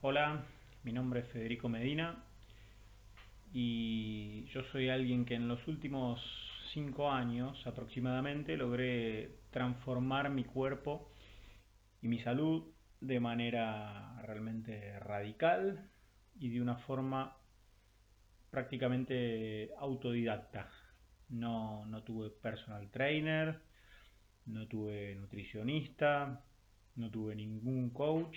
Hola, 0.00 0.44
mi 0.84 0.92
nombre 0.92 1.20
es 1.20 1.28
Federico 1.30 1.68
Medina 1.68 2.22
y 3.52 4.44
yo 4.44 4.62
soy 4.70 4.90
alguien 4.90 5.24
que 5.24 5.34
en 5.34 5.48
los 5.48 5.66
últimos 5.66 6.20
cinco 6.72 7.10
años 7.10 7.66
aproximadamente 7.66 8.56
logré 8.56 9.40
transformar 9.50 10.30
mi 10.30 10.44
cuerpo 10.44 11.10
y 12.00 12.06
mi 12.06 12.20
salud 12.20 12.72
de 13.00 13.18
manera 13.18 14.22
realmente 14.22 15.00
radical 15.00 15.90
y 16.38 16.50
de 16.50 16.62
una 16.62 16.76
forma 16.76 17.36
prácticamente 18.52 19.72
autodidacta. 19.80 20.70
No, 21.28 21.84
no 21.86 22.04
tuve 22.04 22.30
personal 22.30 22.88
trainer, 22.92 23.58
no 24.46 24.68
tuve 24.68 25.16
nutricionista, 25.16 26.44
no 26.94 27.10
tuve 27.10 27.34
ningún 27.34 27.90
coach 27.90 28.36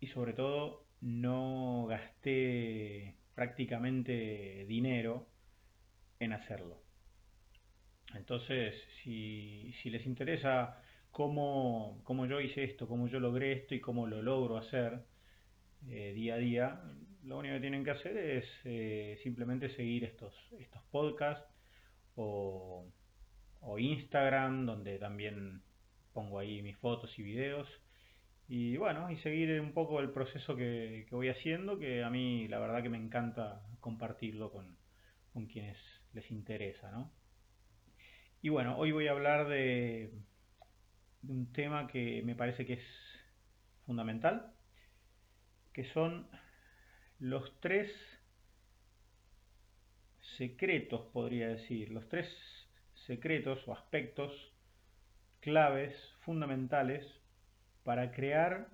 y 0.00 0.06
sobre 0.08 0.32
todo 0.32 0.84
no 1.00 1.86
gasté 1.88 3.14
prácticamente 3.34 4.64
dinero 4.66 5.26
en 6.18 6.32
hacerlo. 6.32 6.82
Entonces, 8.14 8.74
si, 9.02 9.72
les 9.84 10.06
interesa 10.06 10.82
cómo, 11.12 12.02
yo 12.28 12.40
hice 12.40 12.64
esto, 12.64 12.88
cómo 12.88 13.06
yo 13.08 13.20
logré 13.20 13.52
esto 13.52 13.74
y 13.74 13.80
cómo 13.80 14.06
lo 14.06 14.22
logro 14.22 14.56
hacer 14.56 15.04
eh, 15.88 16.12
día 16.14 16.34
a 16.34 16.38
día, 16.38 16.80
lo 17.24 17.38
único 17.38 17.54
que 17.54 17.60
tienen 17.60 17.84
que 17.84 17.90
hacer 17.90 18.16
es 18.16 18.44
eh, 18.64 19.18
simplemente 19.22 19.68
seguir 19.70 20.04
estos, 20.04 20.34
estos 20.58 20.82
podcasts 20.90 21.46
o, 22.16 22.86
o 23.60 23.78
Instagram, 23.78 24.66
donde 24.66 24.98
también 24.98 25.62
pongo 26.12 26.38
ahí 26.38 26.62
mis 26.62 26.76
fotos 26.78 27.16
y 27.18 27.22
videos 27.22 27.68
y 28.48 28.78
bueno, 28.78 29.10
y 29.10 29.18
seguir 29.18 29.60
un 29.60 29.72
poco 29.72 30.00
el 30.00 30.10
proceso 30.10 30.56
que, 30.56 31.06
voy 31.10 31.28
haciendo, 31.28 31.78
que 31.78 32.02
a 32.02 32.08
mí 32.08 32.48
la 32.48 32.58
verdad 32.58 32.82
que 32.82 32.88
me 32.88 32.96
encanta 32.96 33.62
compartirlo 33.80 34.50
con, 34.50 34.76
quienes 35.52 35.76
les 36.14 36.28
interesa, 36.32 36.90
¿no? 36.90 37.12
Y 38.42 38.48
bueno, 38.48 38.76
hoy 38.76 38.90
voy 38.90 39.06
a 39.06 39.12
hablar 39.12 39.46
de, 39.46 40.10
de 41.22 41.32
un 41.32 41.52
tema 41.52 41.86
que 41.86 42.22
me 42.24 42.34
parece 42.34 42.66
que 42.66 42.72
es 42.72 42.84
fundamental, 43.86 44.52
que 45.72 45.84
son 45.92 46.26
los 47.20 47.60
tres 47.60 47.92
secretos, 50.38 51.02
podría 51.12 51.48
decir, 51.48 51.90
los 51.90 52.08
tres 52.08 52.28
secretos 53.06 53.60
o 53.68 53.74
aspectos 53.74 54.32
claves, 55.40 55.94
fundamentales, 56.20 57.04
para 57.84 58.10
crear 58.12 58.68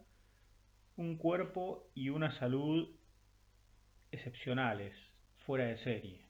un 0.97 1.17
cuerpo 1.17 1.91
y 1.95 2.09
una 2.09 2.37
salud 2.39 2.89
excepcionales, 4.13 4.95
fuera 5.45 5.67
de 5.67 5.79
serie. 5.79 6.25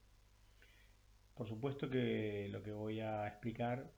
Por 1.35 1.49
supuesto 1.49 1.91
que 1.91 2.49
lo 2.51 2.63
que 2.63 2.73
voy 2.73 3.01
a 3.01 3.27
explicar 3.27 3.91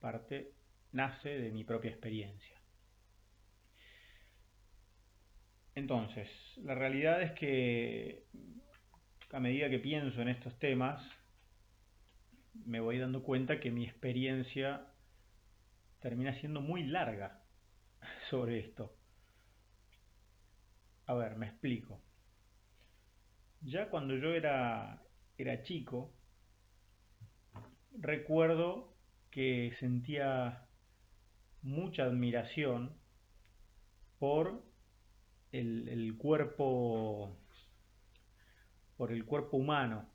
parte 0.00 0.52
nace 0.92 1.28
de 1.28 1.50
mi 1.50 1.64
propia 1.64 1.90
experiencia. 1.90 2.56
Entonces, 5.74 6.28
la 6.62 6.74
realidad 6.74 7.22
es 7.22 7.32
que 7.32 8.26
a 9.32 9.40
medida 9.40 9.68
que 9.68 9.80
pienso 9.80 10.22
en 10.22 10.28
estos 10.28 10.56
temas, 10.60 11.02
me 12.64 12.78
voy 12.78 12.98
dando 12.98 13.24
cuenta 13.24 13.58
que 13.58 13.72
mi 13.72 13.84
experiencia 13.84 14.86
termina 16.00 16.38
siendo 16.38 16.60
muy 16.60 16.84
larga 16.84 17.43
sobre 18.34 18.58
esto. 18.58 18.92
A 21.06 21.14
ver, 21.14 21.36
me 21.36 21.46
explico. 21.46 22.00
Ya 23.60 23.88
cuando 23.90 24.16
yo 24.16 24.34
era, 24.34 25.00
era 25.38 25.62
chico, 25.62 26.12
recuerdo 27.96 28.92
que 29.30 29.72
sentía 29.78 30.66
mucha 31.62 32.06
admiración 32.06 32.98
por 34.18 34.64
el, 35.52 36.16
cuerpo 36.18 37.38
por 38.96 39.12
el 39.12 39.24
cuerpo 39.24 39.58
humano 39.58 40.08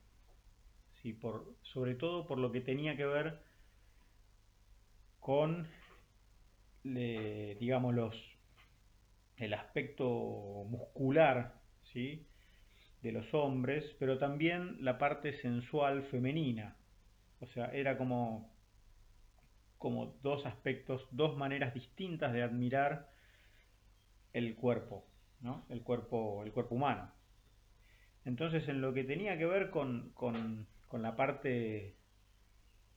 sí, 1.01 1.13
por, 1.13 1.55
sobre 1.61 1.95
todo 1.95 2.27
por 2.27 2.37
lo 2.37 2.51
que 2.51 2.59
tenía 2.59 2.97
que 2.97 3.05
ver 3.05 3.39
con 5.21 5.69
digamos, 6.83 7.93
los, 7.93 8.15
el 9.37 9.53
aspecto 9.53 10.05
muscular 10.69 11.59
¿sí? 11.93 12.27
de 13.01 13.11
los 13.11 13.33
hombres, 13.33 13.95
pero 13.99 14.17
también 14.17 14.77
la 14.83 14.97
parte 14.97 15.39
sensual 15.41 16.03
femenina. 16.03 16.75
O 17.39 17.47
sea, 17.47 17.67
era 17.67 17.97
como, 17.97 18.53
como 19.77 20.17
dos 20.21 20.45
aspectos, 20.45 21.07
dos 21.11 21.37
maneras 21.37 21.73
distintas 21.73 22.33
de 22.33 22.43
admirar 22.43 23.09
el 24.33 24.55
cuerpo, 24.55 25.05
¿no? 25.41 25.65
el, 25.69 25.81
cuerpo 25.83 26.43
el 26.43 26.51
cuerpo 26.51 26.75
humano. 26.75 27.11
Entonces, 28.25 28.67
en 28.67 28.81
lo 28.81 28.93
que 28.93 29.05
tenía 29.05 29.37
que 29.37 29.45
ver 29.45 29.69
con, 29.69 30.11
con, 30.13 30.67
con 30.87 31.01
la 31.01 31.15
parte 31.15 31.95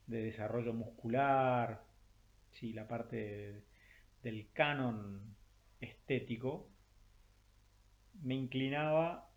de 0.09 0.23
desarrollo 0.23 0.73
muscular, 0.75 1.85
sí, 2.51 2.73
la 2.73 2.89
parte 2.89 3.65
del 4.23 4.51
canon 4.53 5.37
estético, 5.81 6.71
me 8.23 8.35
inclinaba, 8.35 9.29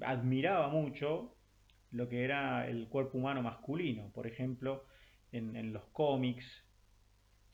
admiraba 0.00 0.68
mucho 0.68 1.36
lo 1.90 2.08
que 2.08 2.24
era 2.24 2.68
el 2.68 2.88
cuerpo 2.88 3.18
humano 3.18 3.42
masculino. 3.42 4.10
Por 4.12 4.26
ejemplo, 4.26 4.84
en, 5.32 5.72
los 5.72 5.84
cómics 5.92 6.44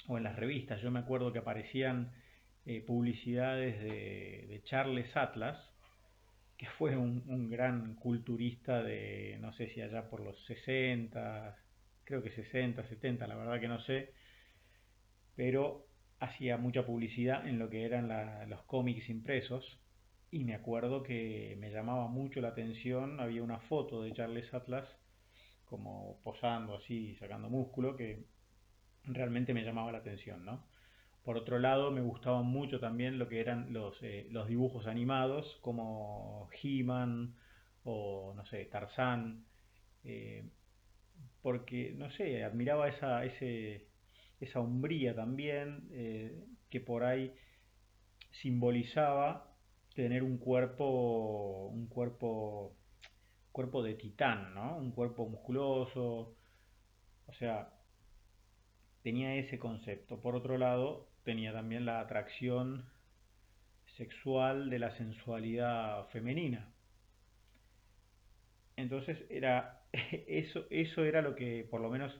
o 0.08 0.16
en 0.16 0.24
las 0.24 0.36
revistas, 0.36 0.80
yo 0.80 0.90
me 0.90 1.00
acuerdo 1.00 1.32
que 1.32 1.38
aparecían 1.38 2.12
eh, 2.66 2.80
publicidades 2.80 3.80
de, 3.82 4.62
Charles 4.64 5.14
Atlas, 5.16 5.58
que 6.56 6.66
fue 6.78 6.96
un, 6.96 7.22
un, 7.26 7.50
gran 7.50 7.96
culturista 7.96 8.82
de, 8.82 9.36
no 9.40 9.52
sé 9.52 9.68
si 9.74 9.80
allá 9.82 10.08
por 10.08 10.20
los 10.20 10.42
60, 10.46 11.56
creo 12.04 12.22
que 12.22 12.30
60, 12.30 12.86
70, 12.86 13.26
la 13.26 13.34
verdad 13.34 13.60
que 13.60 13.68
no 13.68 13.80
sé, 13.80 14.12
pero 15.36 15.86
hacía 16.24 16.56
mucha 16.56 16.84
publicidad 16.86 17.46
en 17.46 17.58
lo 17.58 17.70
que 17.70 17.84
eran 17.84 18.08
los 18.48 18.62
cómics 18.64 19.08
impresos 19.08 19.64
y 20.30 20.44
me 20.44 20.54
acuerdo 20.54 21.02
que 21.02 21.56
me 21.60 21.70
llamaba 21.70 22.08
mucho 22.08 22.40
la 22.40 22.48
atención, 22.48 23.20
había 23.20 23.42
una 23.42 23.60
foto 23.60 24.02
de 24.02 24.12
Charles 24.12 24.52
Atlas 24.52 24.88
como 25.64 26.20
posando 26.22 26.76
así, 26.76 27.16
sacando 27.16 27.48
músculo, 27.48 27.96
que 27.96 28.24
realmente 29.04 29.54
me 29.54 29.64
llamaba 29.64 29.92
la 29.92 29.98
atención, 29.98 30.44
¿no? 30.44 30.64
Por 31.24 31.36
otro 31.38 31.58
lado, 31.58 31.90
me 31.90 32.00
gustaban 32.00 32.46
mucho 32.46 32.80
también 32.80 33.18
lo 33.18 33.28
que 33.28 33.40
eran 33.40 33.72
los, 33.72 33.96
eh, 34.02 34.26
los 34.30 34.46
dibujos 34.46 34.86
animados, 34.86 35.58
como 35.62 36.48
He-Man 36.62 37.34
o, 37.84 38.34
no 38.36 38.44
sé, 38.46 38.66
Tarzán, 38.66 39.46
eh, 40.04 40.44
porque, 41.42 41.94
no 41.96 42.10
sé, 42.12 42.44
admiraba 42.44 42.88
esa, 42.88 43.24
ese, 43.24 43.86
esa 44.40 44.60
hombría 44.60 45.14
también, 45.14 45.88
eh, 45.92 46.44
que 46.70 46.80
por 46.80 47.04
ahí 47.04 47.32
simbolizaba 48.30 49.54
tener 49.94 50.22
un 50.22 50.38
cuerpo, 50.38 51.68
un 51.68 51.86
cuerpo, 51.86 52.74
cuerpo 53.52 53.82
de 53.82 53.94
titán, 53.94 54.54
¿no? 54.54 54.76
Un 54.76 54.90
cuerpo 54.90 55.28
musculoso, 55.28 56.34
o 57.26 57.32
sea, 57.34 57.72
tenía 59.02 59.36
ese 59.36 59.58
concepto. 59.58 60.20
Por 60.20 60.34
otro 60.34 60.58
lado, 60.58 61.08
tenía 61.24 61.52
también 61.52 61.86
la 61.86 62.00
atracción 62.00 62.84
sexual 63.96 64.70
de 64.70 64.78
la 64.78 64.96
sensualidad 64.96 66.06
femenina. 66.08 66.68
Entonces 68.76 69.24
era 69.30 69.82
eso, 69.92 70.64
eso 70.70 71.04
era 71.04 71.22
lo 71.22 71.34
que 71.36 71.66
por 71.70 71.80
lo 71.80 71.90
menos 71.90 72.12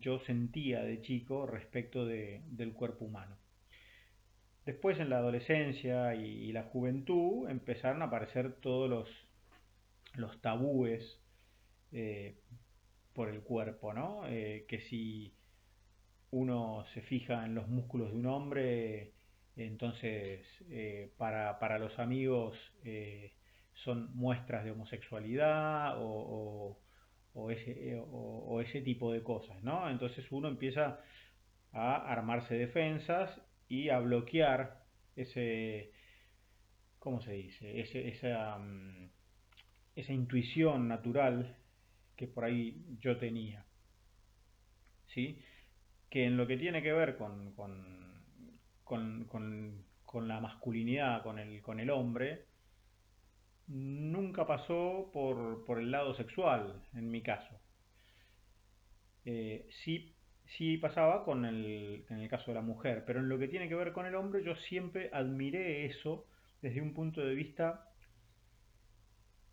yo 0.00 0.20
sentía 0.20 0.82
de 0.82 1.02
chico 1.02 1.46
respecto 1.46 2.06
del 2.06 2.72
cuerpo 2.72 3.04
humano. 3.04 3.36
Después 4.64 4.98
en 5.00 5.10
la 5.10 5.18
adolescencia 5.18 6.14
y, 6.14 6.52
la 6.52 6.64
juventud 6.64 7.48
empezaron 7.48 8.02
a 8.02 8.06
aparecer 8.06 8.54
todos 8.60 8.88
los, 8.88 9.08
los 10.14 10.40
tabúes 10.40 11.20
eh, 11.92 12.36
por 13.12 13.28
el 13.28 13.42
cuerpo, 13.42 13.92
¿no? 13.92 14.26
Eh, 14.28 14.64
que 14.68 14.80
si 14.82 15.34
uno 16.30 16.84
se 16.94 17.02
fija 17.02 17.44
en 17.44 17.54
los 17.54 17.68
músculos 17.68 18.12
de 18.12 18.18
un 18.18 18.26
hombre, 18.26 19.12
entonces 19.56 20.46
eh, 20.70 21.12
para, 21.18 21.58
para, 21.58 21.78
los 21.78 21.98
amigos 21.98 22.56
son 23.84 24.14
muestras 24.14 24.64
de 24.64 24.70
homosexualidad 24.70 25.98
o, 25.98 26.06
o 26.06 26.78
ese, 27.50 27.90
eh, 27.90 28.02
o, 28.04 28.60
ese 28.60 28.80
tipo 28.82 29.12
de 29.12 29.22
cosas, 29.22 29.62
¿no? 29.62 29.88
Entonces 29.90 30.30
uno 30.30 30.48
empieza 30.48 31.00
a 31.72 31.96
armarse 32.12 32.54
defensas 32.54 33.40
y 33.68 33.88
a 33.88 33.98
bloquear 33.98 34.82
ese, 35.16 35.92
¿cómo 36.98 37.20
se 37.22 37.32
dice? 37.32 37.80
esa, 37.80 38.58
mm, 38.58 39.10
esa 39.96 40.12
intuición 40.12 40.88
natural 40.88 41.56
que 42.16 42.26
por 42.28 42.44
ahí 42.44 42.84
yo 43.00 43.16
tenía. 43.18 43.64
¿Sí? 45.06 45.42
Que 46.10 46.24
en 46.24 46.36
lo 46.36 46.46
que 46.46 46.56
tiene 46.56 46.82
que 46.82 46.92
ver 46.92 47.16
con, 47.16 47.52
con, 47.54 48.24
con, 48.84 49.84
con 50.04 50.28
la 50.28 50.40
masculinidad, 50.40 51.22
con 51.22 51.38
el, 51.38 51.62
con 51.62 51.80
el 51.80 51.90
hombre, 51.90 52.46
nunca 53.72 54.46
pasó 54.46 55.10
por, 55.12 55.64
por 55.64 55.78
el 55.78 55.90
lado 55.90 56.14
sexual, 56.14 56.82
en 56.94 57.10
mi 57.10 57.22
caso. 57.22 57.58
Eh, 59.24 59.68
sí, 59.84 60.14
sí 60.56 60.76
pasaba 60.76 61.24
con 61.24 61.44
el, 61.44 62.04
en 62.08 62.18
el 62.18 62.28
caso 62.28 62.50
de 62.50 62.56
la 62.56 62.62
mujer, 62.62 63.04
pero 63.06 63.20
en 63.20 63.28
lo 63.28 63.38
que 63.38 63.48
tiene 63.48 63.68
que 63.68 63.74
ver 63.74 63.92
con 63.92 64.06
el 64.06 64.14
hombre, 64.14 64.44
yo 64.44 64.54
siempre 64.56 65.10
admiré 65.12 65.86
eso 65.86 66.26
desde 66.60 66.82
un 66.82 66.92
punto 66.92 67.20
de 67.20 67.34
vista, 67.34 67.88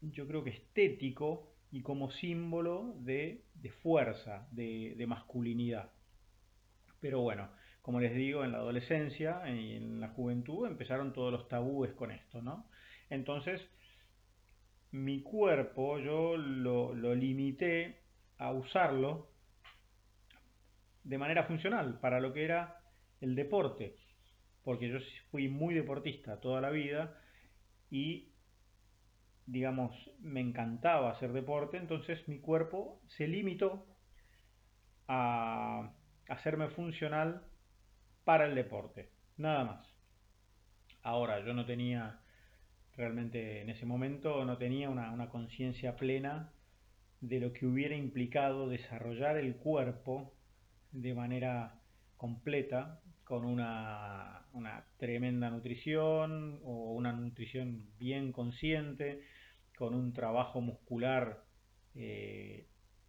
yo 0.02 0.28
creo 0.28 0.44
que 0.44 0.52
estético 0.52 1.54
y 1.72 1.82
como 1.82 2.12
símbolo 2.12 2.96
de, 3.00 3.46
de 3.54 3.72
fuerza, 3.72 4.48
de, 4.52 4.96
de 4.98 5.08
masculinidad. 5.08 5.92
Pero 7.00 7.22
bueno, 7.22 7.50
como 7.82 8.00
les 8.02 8.14
digo, 8.14 8.44
en 8.44 8.52
la 8.52 8.58
adolescencia 8.58 9.42
y 9.50 9.76
en 9.76 10.02
la 10.02 10.10
juventud 10.10 10.68
empezaron 10.68 11.14
todos 11.14 11.32
los 11.32 11.48
tabúes 11.48 11.94
con 11.94 12.12
esto, 12.12 12.42
¿no? 12.42 12.68
Entonces, 13.10 13.62
mi 14.92 15.22
cuerpo 15.22 16.00
yo 16.00 16.38
lo, 16.38 16.94
limité 17.16 18.02
a 18.38 18.52
usarlo 18.52 19.30
de 21.04 21.18
manera 21.18 21.44
funcional 21.44 22.00
para 22.00 22.20
lo 22.20 22.34
que 22.34 22.46
era 22.46 22.82
el 23.22 23.36
deporte, 23.36 23.96
porque 24.64 24.90
yo 24.90 24.98
fui 25.32 25.48
muy 25.48 25.74
deportista 25.74 26.40
toda 26.40 26.62
la 26.62 26.70
vida 26.70 27.20
y, 27.90 28.34
digamos, 29.46 29.92
me 30.20 30.42
encantaba 30.42 31.12
hacer 31.12 31.34
deporte, 31.34 31.78
entonces 31.78 32.28
mi 32.28 32.40
cuerpo 32.40 33.02
se 33.08 33.28
limitó 33.28 33.86
a 35.08 35.92
hacerme 36.28 36.70
funcional 36.70 37.44
para 38.24 38.46
el 38.46 38.56
deporte, 38.56 39.12
nada 39.38 39.64
más. 39.64 40.00
Ahora, 41.02 41.44
yo 41.44 41.54
no 41.54 41.66
tenía, 41.66 42.20
realmente 43.00 43.62
en 43.62 43.70
ese 43.70 43.86
momento, 43.86 44.44
no 44.44 44.58
tenía 44.58 44.90
una, 44.90 45.30
conciencia 45.30 45.96
plena 45.96 46.52
de 47.22 47.40
lo 47.40 47.54
que 47.54 47.66
hubiera 47.66 47.96
implicado 47.96 48.68
desarrollar 48.68 49.38
el 49.38 49.56
cuerpo 49.56 50.34
de 50.92 51.14
manera 51.14 51.80
completa, 52.18 53.00
con 53.24 53.46
una, 53.46 54.46
una, 54.52 54.84
tremenda 54.98 55.50
nutrición 55.50 56.60
o 56.64 56.92
una 56.94 57.14
nutrición 57.14 57.86
bien 57.98 58.34
consciente, 58.34 59.22
con 59.78 59.94
un 59.94 60.12
trabajo 60.12 60.60
muscular 60.60 61.46
eh, 61.96 62.68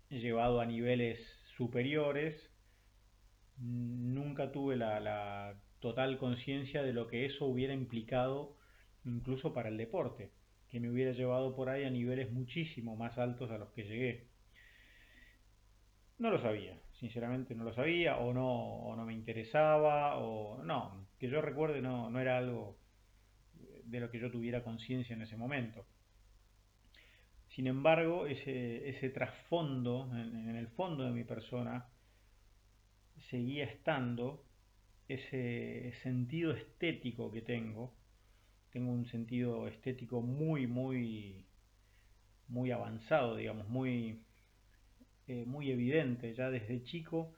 llevado 0.09 0.61
a 0.61 0.67
niveles 0.67 1.19
superiores. 1.57 2.41
Nunca 3.59 4.53
tuve 4.53 4.77
la, 4.77 5.01
la 5.01 5.57
total 5.81 6.17
conciencia 6.19 6.85
de 6.85 6.93
lo 6.93 7.09
que 7.09 7.27
eso 7.27 7.47
hubiera 7.47 7.75
implicado 7.75 8.60
incluso 9.11 9.53
para 9.53 9.69
el 9.69 9.77
deporte, 9.77 10.31
que 10.69 10.81
me 10.81 10.91
hubiera 10.91 11.13
llevado 11.13 11.55
por 11.55 11.69
ahí 11.69 11.85
a 11.85 11.91
niveles 11.91 12.31
muchísimo 12.31 12.97
más 12.97 13.19
altos 13.19 13.51
a 13.51 13.59
los 13.59 13.71
que 13.71 13.85
llegué. 13.85 14.29
No 16.19 16.31
lo 16.31 16.41
sabía, 16.41 16.79
sinceramente 16.93 17.55
no 17.55 17.65
lo 17.65 17.73
sabía 17.73 18.19
o 18.19 18.33
no, 18.33 18.49
o 18.49 18.97
no 18.97 19.05
me 19.05 19.15
interesaba 19.15 20.19
o 20.19 20.63
no, 20.63 21.07
que 21.19 21.29
yo 21.29 21.41
recuerde 21.41 21.81
no, 21.81 22.11
no 22.11 22.21
era 22.21 22.39
algo 22.39 22.77
de 23.85 24.01
lo 24.01 24.11
que 24.11 24.21
yo 24.21 24.31
tuviera 24.31 24.63
conciencia 24.63 25.15
en 25.15 25.23
ese 25.23 25.37
momento. 25.37 25.87
Sin 27.49 27.67
embargo, 27.67 28.27
ese, 28.27 28.89
ese 28.89 29.11
trasfondo, 29.11 30.09
en, 30.13 30.49
en, 30.49 30.57
el 30.57 30.69
fondo 30.69 31.05
de 31.05 31.11
mi 31.11 31.25
persona, 31.25 31.89
seguía 33.29 33.65
estando 33.65 34.45
ese 35.09 35.93
sentido 36.03 36.53
estético 36.53 37.33
que 37.33 37.43
tengo. 37.43 37.93
Tengo 38.73 38.93
un 38.93 39.07
sentido 39.07 39.67
estético 39.67 40.23
muy, 40.23 40.67
muy, 40.67 41.47
muy 42.49 42.71
avanzado, 42.71 43.37
digamos, 43.37 43.69
muy, 43.69 44.23
eh, 45.27 45.45
muy 45.47 45.71
evidente 45.71 46.35
ya 46.35 46.51
desde 46.51 46.83
chico. 46.85 47.35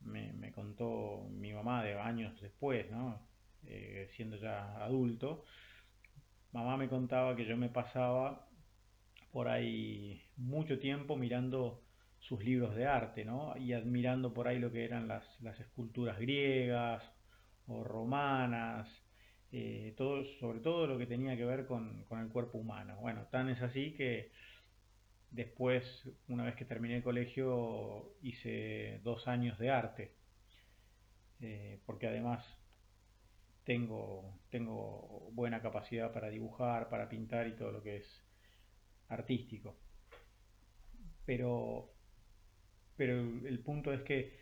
Me, 0.00 0.52
contó 0.52 1.28
mi 1.30 1.52
mamá 1.52 1.84
de 1.84 1.94
años 1.94 2.40
después, 2.40 2.90
¿no? 2.90 3.20
Eh, 3.66 4.08
siendo 4.16 4.36
ya 4.36 4.84
adulto. 4.84 5.44
Mamá 6.52 6.76
me 6.76 6.88
contaba 6.88 7.36
que 7.36 7.46
yo 7.46 7.56
me 7.56 7.68
pasaba 7.68 8.48
por 9.32 9.48
ahí 9.48 10.22
mucho 10.36 10.78
tiempo 10.78 11.16
mirando 11.16 11.82
sus 12.18 12.44
libros 12.44 12.74
de 12.76 12.86
arte, 12.86 13.24
¿no? 13.24 13.56
Y 13.56 13.72
admirando 13.72 14.32
por 14.32 14.46
ahí 14.48 14.58
lo 14.58 14.70
que 14.70 14.84
eran 14.84 15.08
las, 15.08 15.24
las 15.40 15.58
esculturas 15.58 16.18
griegas 16.18 17.02
o 17.66 17.82
romanas, 17.84 18.88
eh, 19.52 19.94
todo, 19.96 20.24
sobre 20.40 20.60
todo 20.60 20.86
lo 20.86 20.98
que 20.98 21.06
tenía 21.06 21.36
que 21.36 21.44
ver 21.44 21.66
con, 21.66 22.04
con, 22.04 22.20
el 22.20 22.28
cuerpo 22.28 22.58
humano. 22.58 22.96
Bueno, 23.00 23.26
tan 23.30 23.48
es 23.48 23.60
así 23.62 23.92
que 23.92 24.30
Después, 25.32 25.84
una 26.28 26.44
vez 26.44 26.54
que 26.56 26.66
terminé 26.66 26.96
el 26.96 27.02
colegio, 27.02 28.14
hice 28.20 29.00
dos 29.02 29.26
años 29.26 29.58
de 29.58 29.70
arte, 29.70 30.12
eh, 31.40 31.80
porque 31.86 32.06
además 32.06 32.44
tengo, 33.64 34.38
tengo 34.50 35.30
buena 35.32 35.62
capacidad 35.62 36.12
para 36.12 36.28
dibujar, 36.28 36.90
para 36.90 37.08
pintar 37.08 37.48
y 37.48 37.56
todo 37.56 37.72
lo 37.72 37.82
que 37.82 37.96
es 37.96 38.22
artístico. 39.08 39.74
Pero, 41.24 41.90
pero 42.98 43.14
el 43.14 43.58
punto 43.60 43.90
es 43.90 44.02
que 44.02 44.36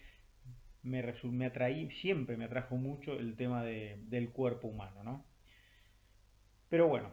me, 0.82 1.15
me 1.25 1.47
atraí, 1.47 1.91
siempre 2.00 2.37
me 2.37 2.47
atrajo 2.47 2.77
mucho 2.77 3.19
el 3.19 3.37
tema 3.37 3.62
de, 3.62 3.99
del 4.05 4.31
cuerpo 4.31 4.69
humano, 4.69 5.03
¿no? 5.03 5.25
Pero 6.69 6.88
bueno, 6.88 7.11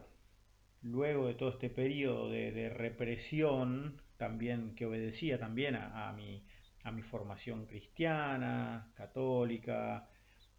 luego 0.82 1.26
de 1.26 1.34
todo 1.34 1.50
este 1.50 1.68
periodo 1.68 2.30
de, 2.30 2.70
represión, 2.70 4.00
también 4.16 4.74
que 4.74 4.86
obedecía 4.86 5.38
también 5.38 5.76
a, 5.76 6.12
mi, 6.12 6.44
a 6.84 6.92
mi 6.92 7.02
formación 7.02 7.66
cristiana, 7.66 8.90
católica, 8.94 10.08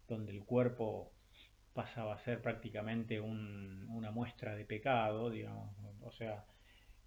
donde 0.08 0.32
el 0.32 0.44
cuerpo 0.44 1.12
pasaba 1.72 2.14
a 2.14 2.24
ser 2.24 2.42
prácticamente 2.42 3.20
una 3.20 4.10
muestra 4.10 4.54
de 4.54 4.64
pecado, 4.64 5.30
digamos, 5.30 5.74
o 6.02 6.12
sea, 6.12 6.44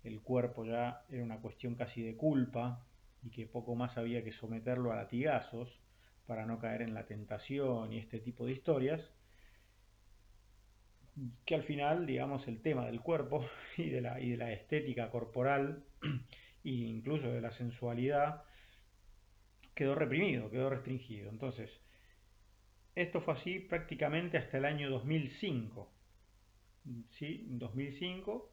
el 0.03 0.21
cuerpo 0.21 0.65
ya 0.65 1.03
era 1.09 1.23
una 1.23 1.39
cuestión 1.39 1.75
casi 1.75 2.01
de 2.01 2.15
culpa 2.15 2.83
y 3.23 3.29
que 3.29 3.45
poco 3.45 3.75
más 3.75 3.97
había 3.97 4.23
que 4.23 4.33
someterlo 4.33 4.91
a 4.91 4.95
latigazos 4.95 5.82
para 6.27 6.45
no 6.45 6.59
caer 6.59 6.81
en 6.81 6.93
la 6.93 7.05
tentación 7.05 7.91
y 7.93 7.99
este 7.99 8.19
tipo 8.19 8.45
de 8.45 8.53
historias, 8.53 9.01
que 11.45 11.55
al 11.55 11.63
final, 11.63 12.05
digamos, 12.05 12.47
el 12.47 12.61
tema 12.61 12.85
del 12.85 13.01
cuerpo 13.01 13.45
y 13.77 13.89
de 13.89 14.01
la, 14.01 14.19
y 14.19 14.31
de 14.31 14.37
la 14.37 14.51
estética 14.51 15.09
corporal 15.09 15.83
e 16.63 16.69
incluso 16.69 17.27
de 17.27 17.41
la 17.41 17.51
sensualidad 17.51 18.43
quedó 19.75 19.95
reprimido, 19.95 20.49
quedó 20.49 20.69
restringido. 20.69 21.29
Entonces, 21.29 21.69
esto 22.95 23.21
fue 23.21 23.33
así 23.35 23.59
prácticamente 23.59 24.37
hasta 24.37 24.57
el 24.57 24.65
año 24.65 24.89
2005. 24.89 25.91
¿Sí? 27.17 27.47
En 27.49 27.59
2005 27.59 28.51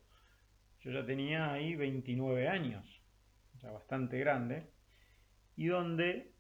yo 0.82 0.92
ya 0.92 1.04
tenía 1.04 1.52
ahí 1.52 1.76
29 1.76 2.48
años, 2.48 2.86
ya 3.60 3.70
bastante 3.70 4.18
grande, 4.18 4.70
y 5.56 5.66
donde 5.66 6.32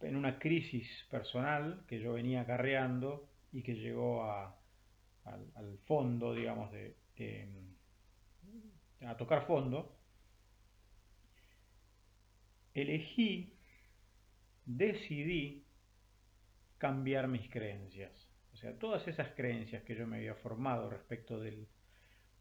en 0.00 0.16
una 0.16 0.38
crisis 0.38 0.88
personal 1.10 1.84
que 1.86 2.00
yo 2.00 2.14
venía 2.14 2.42
acarreando, 2.42 3.30
y 3.52 3.62
que 3.62 3.74
llegó 3.74 4.24
a, 4.24 4.56
al, 5.24 5.78
fondo, 5.86 6.34
digamos, 6.34 6.70
de, 6.72 6.96
a 9.06 9.16
tocar 9.16 9.46
fondo, 9.46 9.96
elegí, 12.74 13.54
decidí 14.64 15.64
cambiar 16.78 17.28
mis 17.28 17.50
creencias. 17.50 18.12
O 18.52 18.56
sea, 18.56 18.78
todas 18.78 19.06
esas 19.08 19.28
creencias 19.34 19.82
que 19.84 19.96
yo 19.96 20.06
me 20.06 20.18
había 20.18 20.34
formado 20.36 20.90
respecto 20.90 21.40
del, 21.40 21.68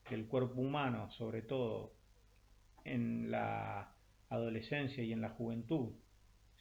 del 0.10 0.28
cuerpo 0.28 0.62
humano, 0.62 1.10
sobre 1.12 1.42
todo 1.42 1.96
en 2.84 3.32
la 3.32 3.96
adolescencia 4.30 5.04
y 5.04 5.12
en 5.12 5.22
la 5.22 5.30
juventud, 5.30 5.94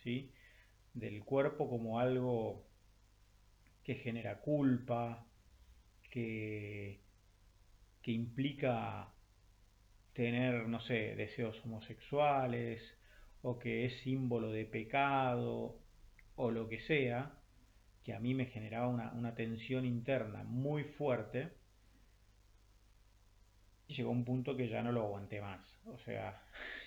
¿sí? 0.03 0.33
Del 0.99 1.25
cuerpo 1.25 1.69
como 1.69 2.01
algo 2.01 2.67
que 3.85 3.95
genera 3.97 4.41
culpa, 4.41 5.27
que, 6.11 7.01
que 8.03 8.13
implica 8.13 9.13
tener, 10.13 10.69
no 10.69 10.81
sé, 10.81 11.15
deseos 11.15 11.57
homosexuales, 11.65 12.83
o 13.43 13.59
que 13.59 13.87
es 13.87 14.01
símbolo 14.01 14.51
de 14.51 14.65
pecado, 14.65 15.79
o 16.37 16.51
lo 16.51 16.69
que 16.69 16.81
sea, 16.81 17.39
que 18.05 18.15
a 18.15 18.21
mí 18.21 18.35
me 18.35 18.47
generaba 18.47 18.89
una, 18.89 19.35
tensión 19.35 19.85
interna 19.85 20.43
muy 20.45 20.85
fuerte, 20.85 21.53
y 23.87 23.95
llegó 23.95 24.11
un 24.11 24.25
punto 24.25 24.57
que 24.57 24.69
ya 24.69 24.83
no 24.83 24.93
lo 24.93 25.03
aguanté 25.03 25.41
más. 25.41 25.61
O 25.87 25.99
sea, 25.99 26.43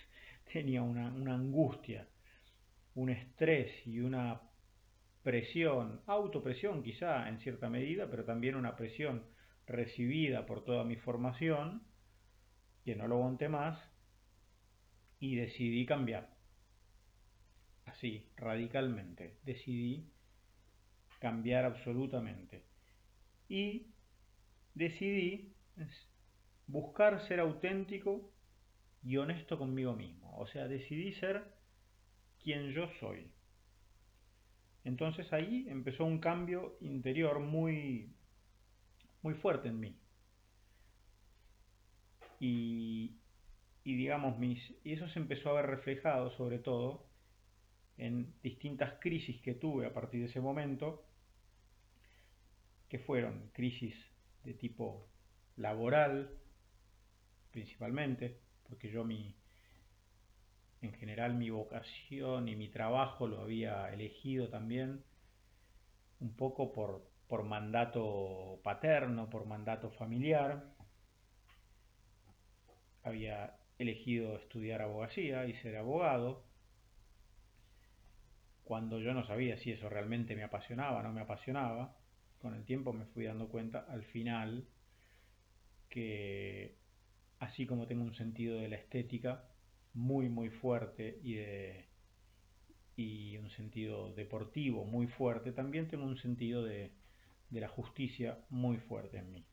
tenía 0.54 0.82
una, 0.82 1.08
una 1.12 1.36
angustia, 1.36 2.08
un 2.96 3.10
estrés 3.10 3.72
y 3.88 4.00
una 4.00 4.42
presión, 5.24 6.02
autopresión 6.08 6.84
quizá 6.84 7.30
en 7.30 7.40
cierta 7.40 7.70
medida, 7.70 8.10
pero 8.10 8.26
también 8.26 8.56
una 8.56 8.76
presión 8.76 9.24
recibida 9.68 10.46
por 10.46 10.64
toda 10.64 10.84
mi 10.84 10.96
formación, 10.96 11.84
que 12.84 12.96
no 12.96 13.08
lo 13.08 13.16
aguanté 13.18 13.48
más, 13.48 13.80
y 15.20 15.36
decidí 15.36 15.86
cambiar. 15.86 16.36
Así, 17.86 18.32
radicalmente. 18.36 19.40
Decidí 19.44 20.12
cambiar 21.20 21.66
absolutamente. 21.66 22.66
Y 23.48 23.94
decidí 24.74 25.54
buscar 26.68 27.22
ser 27.28 27.40
auténtico 27.40 28.32
y 29.04 29.18
honesto 29.18 29.58
conmigo 29.58 29.94
mismo. 29.94 30.36
O 30.38 30.48
sea, 30.48 30.68
decidí 30.68 31.14
ser 31.14 31.61
quien 32.44 32.72
yo 32.72 32.88
soy. 33.00 33.32
Entonces 34.84 35.32
ahí 35.32 35.66
empezó 35.70 36.06
un 36.06 36.20
cambio 36.20 36.78
interior 36.82 37.40
muy, 37.40 38.14
muy 39.22 39.34
fuerte 39.36 39.68
en 39.68 39.80
mí. 39.80 39.98
Y, 42.40 43.16
digamos, 43.84 44.40
mis, 44.40 44.60
y 44.84 44.94
eso 44.94 45.08
se 45.10 45.20
empezó 45.20 45.52
a 45.52 45.62
ver 45.62 45.68
reflejado 45.68 46.32
sobre 46.32 46.58
todo 46.58 47.08
en 47.98 48.34
distintas 48.42 48.94
crisis 49.00 49.40
que 49.42 49.54
tuve 49.54 49.86
a 49.86 49.94
partir 49.94 50.22
de 50.22 50.26
ese 50.26 50.42
momento, 50.42 51.06
que 52.90 52.98
fueron 52.98 53.52
crisis 53.54 53.94
de 54.44 54.56
tipo 54.56 55.08
laboral, 55.56 56.40
principalmente, 57.52 58.40
porque 58.68 58.90
yo 58.90 59.04
mi, 59.04 59.36
en 60.82 60.94
general 60.94 61.36
mi 61.36 61.50
vocación 61.50 62.48
y 62.48 62.56
mi 62.56 62.70
trabajo 62.70 63.28
lo 63.28 63.42
había 63.42 63.94
elegido 63.94 64.50
también 64.50 65.04
un 66.20 66.36
poco 66.36 66.72
por, 66.72 67.08
por 67.28 67.44
mandato 67.44 68.60
paterno, 68.64 69.30
por 69.30 69.46
mandato 69.46 69.92
familiar. 69.92 70.66
Había 73.04 73.58
elegido 73.78 74.38
estudiar 74.38 74.82
abogacía 74.82 75.46
y 75.46 75.54
ser 75.56 75.78
abogado, 75.78 76.44
cuando 78.64 79.00
yo 79.00 79.14
no 79.14 79.26
sabía 79.26 79.58
si 79.58 79.72
eso 79.72 79.90
realmente 79.90 80.36
me 80.36 80.44
apasionaba 80.44 81.00
o 81.00 81.04
no 81.04 81.12
me 81.12 81.22
apasionaba. 81.22 81.98
Con 82.40 82.56
el 82.56 82.64
tiempo 82.64 82.94
me 82.94 83.06
fui 83.06 83.26
dando 83.26 83.50
cuenta 83.50 83.86
al 83.90 84.04
final 84.04 84.66
que 85.90 86.78
así 87.40 87.66
como 87.66 87.88
tengo 87.88 88.04
un 88.04 88.16
sentido 88.16 88.60
de 88.60 88.70
la 88.70 88.78
estética, 88.78 89.51
muy 89.94 90.30
muy 90.30 90.50
fuerte 90.50 91.20
y, 91.24 91.38
y 92.96 93.38
un 93.38 93.50
sentido 93.50 94.14
deportivo 94.14 94.86
muy 94.86 95.08
fuerte, 95.08 95.52
también 95.52 95.88
tengo 95.88 96.06
un 96.06 96.18
sentido 96.18 96.64
de, 96.64 96.92
de 97.50 97.62
la 97.62 97.68
justicia 97.68 98.40
muy 98.50 98.78
fuerte 98.78 99.18
en 99.18 99.32
mí. 99.32 99.46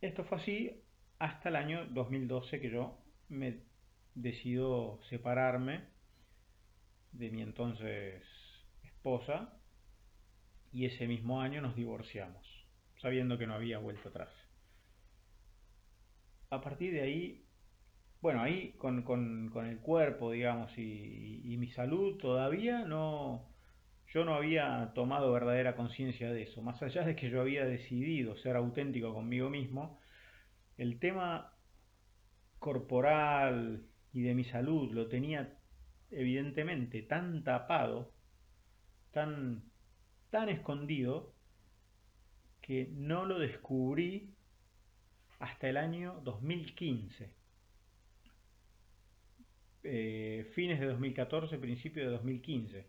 esto 0.00 0.24
fue 0.24 0.38
así 0.38 0.82
hasta 1.18 1.50
el 1.50 1.56
año 1.56 1.86
2012 1.86 2.60
que 2.60 2.70
yo 2.70 2.98
me 3.28 3.60
decido 4.14 5.00
separarme 5.10 5.84
de 7.12 7.30
mi 7.30 7.42
entonces 7.42 8.22
esposa 8.82 9.55
y 10.76 10.84
ese 10.84 11.08
mismo 11.08 11.40
año 11.40 11.62
nos 11.62 11.74
divorciamos, 11.74 12.46
sabiendo 13.00 13.38
que 13.38 13.46
no 13.46 13.54
había 13.54 13.78
vuelto 13.78 14.10
atrás. 14.10 14.28
A 16.50 16.60
partir 16.60 16.92
de 16.92 17.00
ahí, 17.00 17.46
bueno, 18.20 18.42
ahí 18.42 18.72
con, 18.72 18.98
el 19.64 19.78
cuerpo, 19.78 20.32
digamos, 20.32 20.76
y, 20.76 21.56
mi 21.58 21.68
salud 21.68 22.18
todavía 22.18 22.84
no, 22.84 23.48
yo 24.12 24.26
no 24.26 24.34
había 24.34 24.92
tomado 24.94 25.32
verdadera 25.32 25.76
conciencia 25.76 26.30
de 26.30 26.42
eso. 26.42 26.60
Más 26.60 26.82
allá 26.82 27.04
de 27.04 27.16
que 27.16 27.30
yo 27.30 27.40
había 27.40 27.64
decidido 27.64 28.36
ser 28.36 28.54
auténtico 28.56 29.14
conmigo 29.14 29.48
mismo, 29.48 29.98
el 30.76 30.98
tema 30.98 31.54
corporal 32.58 33.86
y 34.12 34.20
de 34.20 34.34
mi 34.34 34.44
salud 34.44 34.92
lo 34.92 35.08
tenía 35.08 35.56
evidentemente 36.10 37.00
tan 37.00 37.44
tapado, 37.44 38.12
tan 39.12 39.62
tan 40.36 40.50
escondido 40.50 41.32
que 42.60 42.90
no 42.92 43.24
lo 43.24 43.38
descubrí 43.38 44.34
hasta 45.38 45.70
el 45.70 45.78
año 45.78 46.20
2015. 46.24 47.32
Eh, 49.82 50.50
fines 50.54 50.78
de 50.78 50.88
2014, 50.88 51.56
principio 51.56 52.04
de 52.04 52.10
2015, 52.10 52.86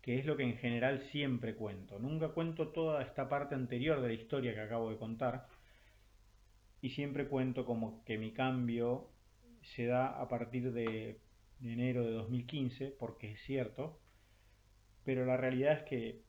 que 0.00 0.18
es 0.18 0.24
lo 0.24 0.38
que 0.38 0.44
en 0.44 0.56
general 0.56 1.02
siempre 1.12 1.56
cuento. 1.56 1.98
Nunca 1.98 2.28
cuento 2.28 2.68
toda 2.68 3.02
esta 3.02 3.28
parte 3.28 3.54
anterior 3.54 4.00
de 4.00 4.08
la 4.08 4.14
historia 4.14 4.54
que 4.54 4.60
acabo 4.60 4.88
de 4.88 4.96
contar 4.96 5.46
y 6.80 6.88
siempre 6.88 7.28
cuento 7.28 7.66
como 7.66 8.02
que 8.06 8.16
mi 8.16 8.32
cambio 8.32 9.10
se 9.76 9.84
da 9.84 10.18
a 10.18 10.26
partir 10.26 10.72
de 10.72 11.20
enero 11.60 12.02
de 12.02 12.12
2015, 12.12 12.96
porque 12.98 13.32
es 13.32 13.42
cierto, 13.42 14.00
pero 15.04 15.26
la 15.26 15.36
realidad 15.36 15.74
es 15.74 15.82
que 15.82 16.27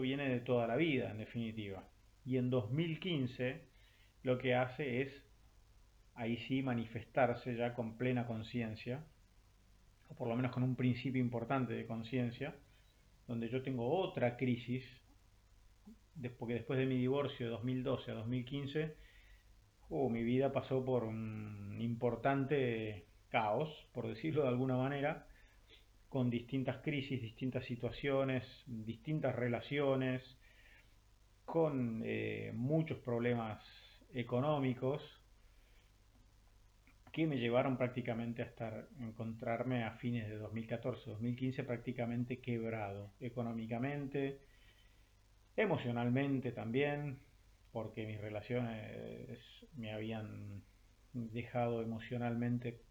viene 0.00 0.28
de 0.28 0.40
toda 0.40 0.66
la 0.66 0.76
vida, 0.76 1.10
en 1.10 1.18
definitiva. 1.18 1.88
Y 2.24 2.36
en 2.36 2.50
2015 2.50 3.62
lo 4.22 4.38
que 4.38 4.54
hace 4.54 5.02
es, 5.02 5.12
ahí 6.14 6.36
sí, 6.48 6.62
manifestarse 6.62 7.56
ya 7.56 7.74
con 7.74 7.96
plena 7.96 8.26
conciencia, 8.26 9.04
o 10.08 10.14
por 10.14 10.28
lo 10.28 10.36
menos 10.36 10.52
con 10.52 10.62
un 10.62 10.76
principio 10.76 11.20
importante 11.20 11.74
de 11.74 11.86
conciencia, 11.86 12.54
donde 13.26 13.48
yo 13.48 13.62
tengo 13.62 13.88
otra 13.88 14.36
crisis, 14.36 14.84
porque 16.38 16.54
después 16.54 16.78
de 16.78 16.86
mi 16.86 16.98
divorcio 16.98 17.46
de 17.46 17.52
2012 17.52 18.10
a 18.10 18.14
2015, 18.14 18.96
oh, 19.90 20.08
mi 20.08 20.22
vida 20.22 20.52
pasó 20.52 20.84
por 20.84 21.04
un 21.04 21.76
importante 21.80 23.06
caos, 23.28 23.68
por 23.92 24.06
decirlo 24.06 24.42
de 24.42 24.48
alguna 24.48 24.76
manera, 24.76 25.26
con 26.14 26.30
distintas 26.30 26.76
crisis, 26.76 27.20
distintas 27.20 27.64
situaciones, 27.64 28.44
distintas 28.66 29.34
relaciones, 29.34 30.22
con 31.44 32.02
eh, 32.04 32.52
muchos 32.54 32.98
problemas 32.98 33.60
económicos 34.12 35.02
que 37.10 37.26
me 37.26 37.36
llevaron 37.36 37.76
prácticamente 37.76 38.42
a 38.42 38.44
estar, 38.44 38.88
encontrarme 39.00 39.82
a 39.82 39.96
fines 39.96 40.28
de 40.28 40.40
2014-2015 40.40 41.66
prácticamente 41.66 42.38
quebrado 42.38 43.10
económicamente, 43.18 44.38
emocionalmente 45.56 46.52
también, 46.52 47.18
porque 47.72 48.06
mis 48.06 48.20
relaciones 48.20 49.40
me 49.74 49.92
habían 49.92 50.62
dejado 51.12 51.82
emocionalmente 51.82 52.82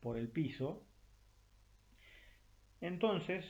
por 0.00 0.18
el 0.18 0.28
piso. 0.28 0.84
Entonces, 2.80 3.44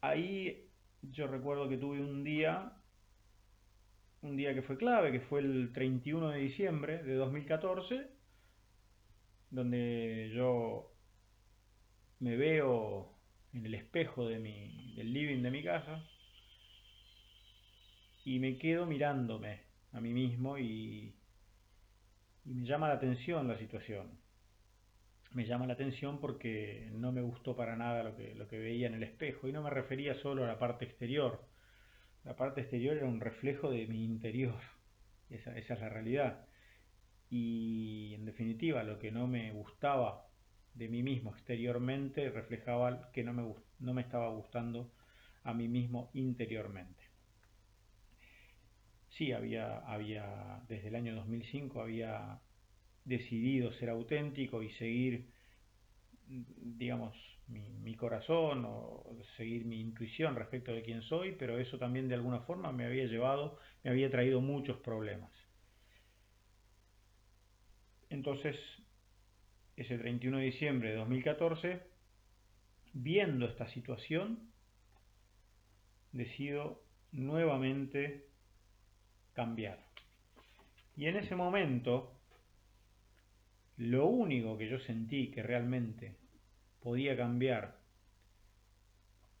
ahí 0.00 0.68
yo 1.02 1.26
recuerdo 1.26 1.68
que 1.68 1.76
tuve 1.78 2.00
un 2.00 2.24
día, 2.24 2.72
un 4.22 4.36
día 4.36 4.54
que 4.54 4.62
fue 4.62 4.76
clave, 4.76 5.12
que 5.12 5.20
fue 5.20 5.40
el 5.40 5.72
31 5.72 6.30
de 6.30 6.38
diciembre 6.38 7.02
de 7.02 7.14
2014, 7.14 8.08
donde 9.50 10.30
yo 10.34 10.92
me 12.20 12.36
veo 12.36 13.14
en 13.52 13.64
el 13.64 13.74
espejo 13.74 14.26
de 14.26 14.38
mi, 14.38 14.94
del 14.94 15.12
living 15.12 15.42
de 15.42 15.50
mi 15.50 15.62
casa 15.62 16.04
y 18.24 18.38
me 18.38 18.58
quedo 18.58 18.86
mirándome 18.86 19.62
a 19.92 20.00
mí 20.00 20.12
mismo 20.12 20.58
y, 20.58 21.14
y 22.44 22.54
me 22.54 22.66
llama 22.66 22.88
la 22.88 22.94
atención 22.94 23.48
la 23.48 23.58
situación. 23.58 24.27
Me 25.30 25.44
llama 25.46 25.66
la 25.66 25.74
atención 25.74 26.20
porque 26.20 26.88
no 26.92 27.12
me 27.12 27.20
gustó 27.20 27.54
para 27.54 27.76
nada 27.76 28.02
lo 28.02 28.16
que, 28.16 28.34
lo 28.34 28.48
que 28.48 28.58
veía 28.58 28.86
en 28.86 28.94
el 28.94 29.02
espejo 29.02 29.46
y 29.46 29.52
no 29.52 29.62
me 29.62 29.70
refería 29.70 30.14
solo 30.14 30.44
a 30.44 30.48
la 30.48 30.58
parte 30.58 30.84
exterior. 30.84 31.44
La 32.24 32.36
parte 32.36 32.62
exterior 32.62 32.96
era 32.96 33.06
un 33.06 33.20
reflejo 33.20 33.70
de 33.70 33.86
mi 33.86 34.04
interior. 34.04 34.60
Esa, 35.30 35.56
esa 35.56 35.74
es 35.74 35.80
la 35.80 35.88
realidad. 35.88 36.46
Y 37.30 38.14
en 38.14 38.24
definitiva, 38.24 38.82
lo 38.84 38.98
que 38.98 39.10
no 39.10 39.26
me 39.26 39.52
gustaba 39.52 40.28
de 40.74 40.88
mí 40.88 41.02
mismo 41.02 41.34
exteriormente 41.34 42.30
reflejaba 42.30 43.10
que 43.12 43.24
no 43.24 43.32
me, 43.34 43.54
no 43.80 43.94
me 43.94 44.02
estaba 44.02 44.28
gustando 44.30 44.92
a 45.42 45.52
mí 45.52 45.68
mismo 45.68 46.10
interiormente. 46.14 47.02
Sí, 49.08 49.32
había, 49.32 49.78
había, 49.78 50.62
desde 50.68 50.88
el 50.88 50.94
año 50.94 51.14
2005 51.16 51.80
había 51.80 52.40
decidido 53.08 53.72
ser 53.72 53.88
auténtico 53.88 54.62
y 54.62 54.70
seguir, 54.72 55.30
digamos, 56.26 57.16
mi, 57.48 57.94
corazón 57.94 58.64
o 58.66 59.16
seguir 59.36 59.64
mi 59.64 59.80
intuición 59.80 60.36
respecto 60.36 60.72
de 60.72 60.82
quién 60.82 61.00
soy, 61.02 61.32
pero 61.32 61.58
eso 61.58 61.78
también 61.78 62.06
de 62.06 62.14
alguna 62.14 62.40
forma 62.40 62.70
me 62.70 62.84
había 62.84 63.06
llevado, 63.06 63.58
me 63.82 63.90
había 63.90 64.10
traído 64.10 64.40
muchos 64.42 64.76
problemas. 64.78 65.32
Entonces 68.10 68.56
ese 69.76 69.96
31 69.96 70.38
de 70.38 70.44
diciembre 70.44 70.90
de 70.90 70.96
2014, 70.96 71.80
viendo 72.92 73.46
esta 73.46 73.68
situación, 73.68 74.50
decido 76.12 76.82
nuevamente 77.12 78.26
cambiar. 79.34 79.86
Y 80.96 81.06
en 81.06 81.16
ese 81.16 81.36
momento, 81.36 82.17
lo 83.78 84.06
único 84.06 84.58
que 84.58 84.68
yo 84.68 84.78
sentí 84.80 85.30
que 85.30 85.42
realmente 85.42 86.16
podía 86.80 87.16
cambiar 87.16 87.76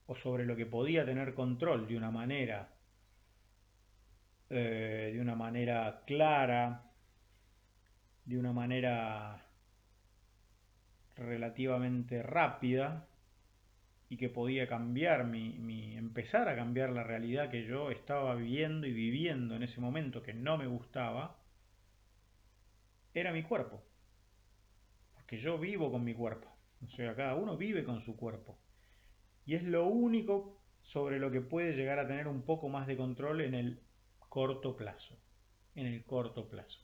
o 0.06 0.14
sobre 0.16 0.46
lo 0.46 0.56
que 0.56 0.66
podía 0.66 1.04
tener 1.04 1.34
control 1.34 1.86
de 1.86 1.96
una 1.96 2.10
manera 2.10 2.70
eh, 4.50 5.10
de 5.12 5.20
una 5.20 5.34
manera 5.34 6.02
clara, 6.06 6.82
de 8.24 8.38
una 8.38 8.52
manera 8.52 9.44
relativamente 11.16 12.22
rápida 12.22 13.06
y 14.08 14.16
que 14.16 14.30
podía 14.30 14.66
cambiar 14.66 15.24
mi, 15.24 15.50
mi, 15.58 15.96
empezar 15.96 16.48
a 16.48 16.56
cambiar 16.56 16.90
la 16.90 17.02
realidad 17.02 17.50
que 17.50 17.66
yo 17.66 17.90
estaba 17.90 18.36
viviendo 18.36 18.86
y 18.86 18.92
viviendo 18.92 19.56
en 19.56 19.64
ese 19.64 19.80
momento 19.80 20.22
que 20.22 20.32
no 20.32 20.56
me 20.56 20.66
gustaba 20.66 21.36
era 23.12 23.32
mi 23.32 23.42
cuerpo 23.42 23.82
porque 25.28 25.42
yo 25.42 25.58
vivo 25.58 25.92
con 25.92 26.04
mi 26.04 26.14
cuerpo 26.14 26.48
o 26.82 26.88
sea 26.88 27.14
cada 27.14 27.34
uno 27.34 27.58
vive 27.58 27.84
con 27.84 28.02
su 28.02 28.16
cuerpo 28.16 28.58
y 29.44 29.56
es 29.56 29.62
lo 29.62 29.86
único 29.86 30.58
sobre 30.80 31.18
lo 31.18 31.30
que 31.30 31.42
puede 31.42 31.74
llegar 31.76 31.98
a 31.98 32.08
tener 32.08 32.28
un 32.28 32.46
poco 32.46 32.70
más 32.70 32.86
de 32.86 32.96
control 32.96 33.42
en 33.42 33.52
el 33.52 33.82
corto 34.30 34.74
plazo 34.74 35.18
en 35.74 35.84
el 35.84 36.02
corto 36.06 36.48
plazo 36.48 36.80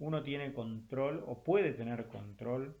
uno 0.00 0.24
tiene 0.24 0.52
control 0.52 1.22
o 1.24 1.44
puede 1.44 1.72
tener 1.72 2.08
control 2.08 2.76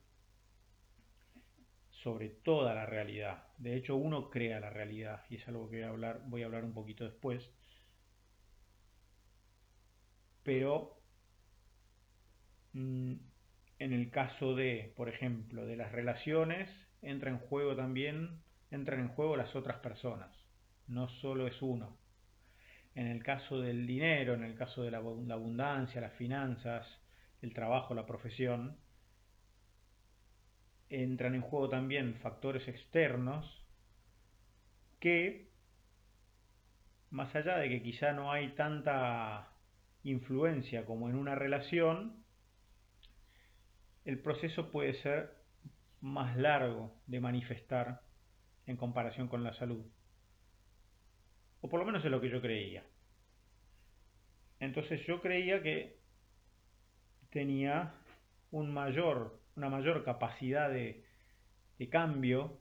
sobre 1.90 2.30
toda 2.30 2.74
la 2.74 2.86
realidad. 2.86 3.48
De 3.58 3.76
hecho, 3.76 3.94
uno 3.94 4.30
crea 4.30 4.58
la 4.58 4.70
realidad 4.70 5.22
y 5.28 5.36
es 5.36 5.46
algo 5.46 5.68
que 5.68 5.76
voy 5.76 5.84
a 5.84 5.90
hablar, 5.90 6.22
voy 6.28 6.42
a 6.42 6.46
hablar 6.46 6.64
un 6.64 6.72
poquito 6.72 7.04
después. 7.04 7.50
Pero 10.42 11.02
mm, 12.72 13.29
en 13.80 13.94
el 13.94 14.10
caso 14.10 14.54
de, 14.54 14.92
por 14.94 15.08
ejemplo, 15.08 15.66
de 15.66 15.74
las 15.74 15.90
relaciones, 15.90 16.70
entra 17.00 17.30
en 17.30 17.38
juego 17.38 17.74
también, 17.74 18.42
entran 18.70 19.00
en 19.00 19.08
juego 19.08 19.36
las 19.36 19.56
otras 19.56 19.78
personas, 19.78 20.30
no 20.86 21.08
solo 21.08 21.46
es 21.46 21.60
uno. 21.62 21.96
En 22.94 23.06
el 23.06 23.22
caso 23.24 23.58
del 23.58 23.86
dinero, 23.86 24.34
en 24.34 24.44
el 24.44 24.54
caso 24.54 24.82
de 24.82 24.90
la 24.90 24.98
abundancia, 24.98 26.02
las 26.02 26.12
finanzas, 26.12 26.86
el 27.40 27.54
trabajo, 27.54 27.94
la 27.94 28.04
profesión, 28.04 28.76
entran 30.90 31.34
en 31.34 31.40
juego 31.40 31.70
también 31.70 32.16
factores 32.16 32.68
externos 32.68 33.64
que, 34.98 35.48
más 37.08 37.34
allá 37.34 37.56
de 37.56 37.70
que 37.70 37.82
quizá 37.82 38.12
no 38.12 38.30
hay 38.30 38.50
tanta 38.56 39.54
influencia 40.02 40.84
como 40.84 41.08
en 41.08 41.16
una 41.16 41.34
relación, 41.34 42.20
el 44.04 44.18
proceso 44.20 44.70
puede 44.70 44.94
ser 45.02 45.34
más 46.00 46.36
largo 46.36 46.94
de 47.06 47.20
manifestar 47.20 48.00
en 48.66 48.76
comparación 48.76 49.28
con 49.28 49.44
la 49.44 49.52
salud. 49.54 49.84
O 51.60 51.68
por 51.68 51.80
lo 51.80 51.86
menos 51.86 52.04
es 52.04 52.10
lo 52.10 52.20
que 52.20 52.30
yo 52.30 52.40
creía. 52.40 52.84
Entonces 54.58 55.04
yo 55.06 55.20
creía 55.20 55.62
que 55.62 55.98
tenía 57.30 57.94
una 58.50 58.70
mayor 58.72 60.04
capacidad 60.04 60.70
de 60.70 61.04
cambio 61.90 62.60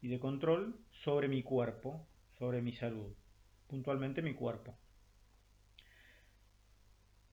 y 0.00 0.08
de 0.08 0.18
control 0.18 0.78
sobre 1.04 1.28
mi 1.28 1.42
cuerpo, 1.42 2.06
sobre 2.38 2.62
mi 2.62 2.72
salud, 2.72 3.14
puntualmente 3.66 4.22
mi 4.22 4.34
cuerpo. 4.34 4.78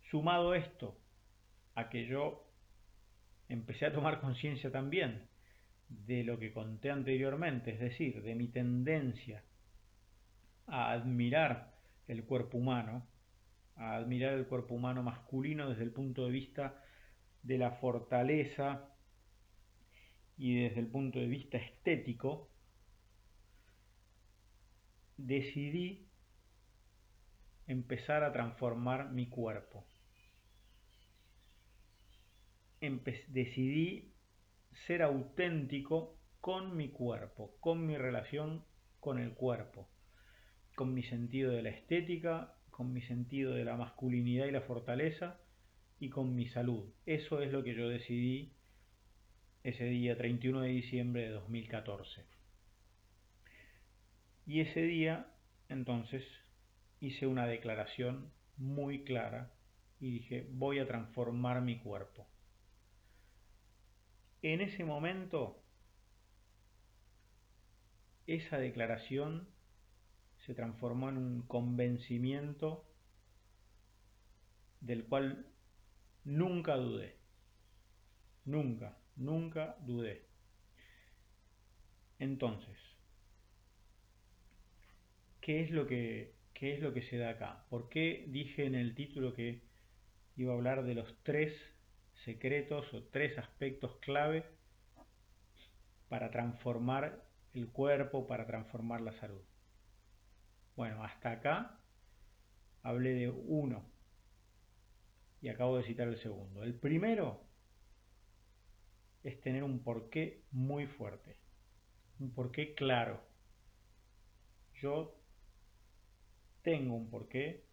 Sumado 0.10 0.54
esto 0.54 0.98
a 1.76 1.90
que 1.90 2.08
yo 2.08 2.45
empecé 3.50 3.86
a 3.86 3.94
tomar 3.94 4.22
conciencia 4.22 4.72
también 4.72 5.28
de 5.90 6.24
lo 6.24 6.40
que 6.40 6.54
conté 6.54 6.90
anteriormente, 6.92 7.72
es 7.72 7.80
decir, 7.80 8.22
de 8.22 8.36
mi 8.36 8.48
tendencia 8.48 9.44
a 10.68 10.92
admirar 10.92 11.76
el 12.08 12.24
cuerpo 12.24 12.58
humano, 12.58 13.08
a 13.76 13.96
admirar 13.96 14.34
el 14.34 14.48
cuerpo 14.48 14.76
humano 14.76 15.04
masculino 15.04 15.70
desde 15.70 15.84
el 15.84 15.92
punto 15.92 16.26
de 16.26 16.32
vista 16.32 16.82
de 17.44 17.58
la 17.58 17.72
fortaleza 17.72 18.90
y 20.38 20.64
desde 20.64 20.80
el 20.80 20.88
punto 20.88 21.20
de 21.20 21.28
vista 21.28 21.58
estético, 21.58 22.50
decidí 25.18 26.08
empezar 27.68 28.24
a 28.24 28.34
transformar 28.34 29.12
mi 29.12 29.28
cuerpo. 29.28 29.86
Decidí 33.28 34.14
ser 34.88 35.02
auténtico 35.02 36.18
con 36.42 36.76
mi 36.76 36.90
cuerpo, 36.90 37.58
con 37.60 37.86
mi 37.86 37.98
relación 37.98 38.64
con 39.00 39.20
el 39.20 39.34
cuerpo, 39.34 39.88
con 40.76 40.94
mi 40.94 41.04
sentido 41.04 41.52
de 41.52 41.62
la 41.62 41.70
estética, 41.70 42.56
con 42.72 42.92
mi 42.92 43.02
sentido 43.02 43.54
de 43.54 43.64
la 43.64 43.78
masculinidad 43.78 44.48
y 44.48 44.52
la 44.52 44.62
fortaleza 44.62 45.40
y 46.00 46.10
con 46.10 46.36
mi 46.36 46.48
salud. 46.50 46.92
Eso 47.06 47.42
es 47.42 47.52
lo 47.52 47.64
que 47.64 47.76
yo 47.76 47.88
decidí 47.88 48.54
ese 49.64 49.86
día 49.86 50.18
31 50.18 50.62
de 50.62 50.70
diciembre 50.70 51.22
de 51.24 51.30
2014. 51.30 52.26
Y 54.46 54.60
ese 54.60 54.82
día, 54.82 55.28
entonces, 55.70 56.24
hice 57.00 57.26
una 57.26 57.48
declaración 57.48 58.32
muy 58.58 59.04
clara 59.04 59.52
y 60.00 60.12
dije, 60.12 60.48
voy 60.52 60.80
a 60.80 60.88
transformar 60.88 61.62
mi 61.62 61.80
cuerpo. 61.80 62.28
En 64.48 64.62
ese 64.62 64.84
momento, 64.84 65.60
esa 68.28 68.60
declaración 68.60 69.50
se 70.46 70.54
transformó 70.54 71.10
en 71.10 71.18
un 71.18 71.42
convencimiento 71.48 72.86
del 74.82 75.04
cual 75.06 75.48
nunca 76.26 76.76
dudé. 76.76 77.18
Nunca. 78.44 78.96
Nunca 79.16 79.78
dudé. 79.80 80.28
Entonces, 82.20 82.78
¿qué 85.42 85.64
es 85.64 85.72
lo 85.72 85.88
que 85.88 86.36
qué 86.54 86.76
es 86.76 86.82
lo 86.82 86.94
que 86.94 87.02
se 87.02 87.18
da 87.18 87.32
acá? 87.32 87.66
¿Por 87.72 87.90
qué 87.90 88.26
dije 88.28 88.68
en 88.68 88.76
el 88.76 88.94
título 88.94 89.34
que 89.34 89.64
iba 90.38 90.54
a 90.54 90.56
hablar 90.56 90.84
de 90.84 90.94
los 90.94 91.24
tres 91.24 91.75
secretos 92.26 92.92
o 92.94 93.04
tres 93.04 93.38
aspectos 93.38 93.96
clave 94.02 94.44
para 96.10 96.32
transformar 96.32 97.24
el 97.54 97.72
cuerpo, 97.72 98.28
para 98.28 98.46
transformar 98.46 99.02
la 99.02 99.14
salud. 99.20 99.44
Bueno, 100.76 101.04
hasta 101.04 101.32
acá 101.32 101.80
hablé 102.82 103.14
de 103.14 103.30
uno 103.30 103.86
y 105.42 105.50
acabo 105.50 105.78
de 105.78 105.84
citar 105.84 106.08
el 106.08 106.18
segundo. 106.22 106.64
El 106.64 106.74
primero 106.76 107.46
es 109.24 109.40
tener 109.42 109.64
un 109.64 109.84
porqué 109.84 110.44
muy 110.52 110.88
fuerte, 110.88 111.38
un 112.20 112.34
porqué 112.34 112.76
claro. 112.76 113.22
Yo 114.74 115.16
tengo 116.62 116.96
un 116.96 117.10
porqué, 117.10 117.66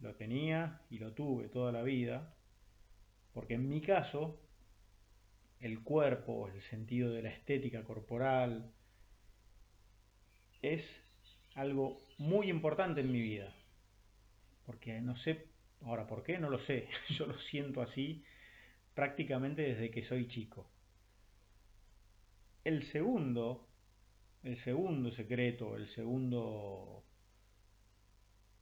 lo 0.00 0.14
tenía 0.16 0.82
y 0.90 0.98
lo 0.98 1.14
tuve 1.14 1.48
toda 1.48 1.72
la 1.72 1.82
vida, 1.82 2.35
porque 3.36 3.52
en 3.52 3.68
mi 3.68 3.82
caso 3.82 4.40
el 5.60 5.82
cuerpo, 5.82 6.48
el 6.48 6.62
sentido 6.70 7.12
de 7.12 7.20
la 7.20 7.28
estética 7.28 7.84
corporal, 7.84 8.72
es 10.62 10.82
algo 11.54 12.00
muy 12.16 12.48
importante 12.48 13.02
en 13.02 13.12
mi 13.12 13.20
vida. 13.20 13.54
Porque 14.64 15.02
no 15.02 15.18
sé, 15.18 15.48
ahora 15.82 16.06
por 16.06 16.22
qué, 16.22 16.38
no 16.38 16.48
lo 16.48 16.60
sé, 16.60 16.88
yo 17.10 17.26
lo 17.26 17.38
siento 17.50 17.82
así 17.82 18.24
prácticamente 18.94 19.60
desde 19.60 19.90
que 19.90 20.06
soy 20.06 20.28
chico. 20.28 20.70
El 22.64 22.90
segundo, 22.90 23.68
el 24.44 24.56
segundo 24.64 25.10
secreto, 25.12 25.76
el 25.76 25.90
segundo, 25.90 27.04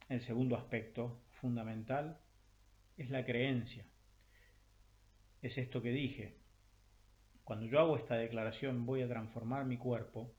el 0.09 0.19
segundo 0.25 0.57
aspecto 0.57 1.21
fundamental 1.39 2.19
es 2.97 3.09
la 3.09 3.23
creencia. 3.23 3.85
Es 5.45 5.59
esto 5.59 5.79
que 5.79 5.91
dije. 5.91 6.33
Cuando 7.43 7.67
yo 7.67 7.79
hago 7.79 7.97
esta 7.97 8.15
declaración 8.15 8.83
voy 8.87 9.03
a 9.03 9.07
transformar 9.07 9.63
mi 9.63 9.77
cuerpo, 9.77 10.33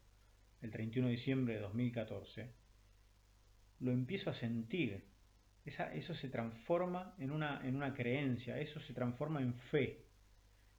el 0.63 0.73
31 0.73 1.07
de 1.07 1.15
diciembre 1.15 1.55
de 1.55 1.61
2014, 1.61 2.53
lo 3.79 3.93
empiezo 3.93 4.31
a 4.31 4.35
sentir 4.35 5.05
eso 5.65 6.13
se 6.17 6.29
transforma 6.29 7.15
en 7.21 7.31
una, 7.31 7.61
en 7.65 7.77
una 7.77 7.95
creencia, 7.95 8.59
eso 8.59 8.81
se 8.81 8.95
transforma 8.95 9.41
en 9.41 9.55
fe, 9.71 10.07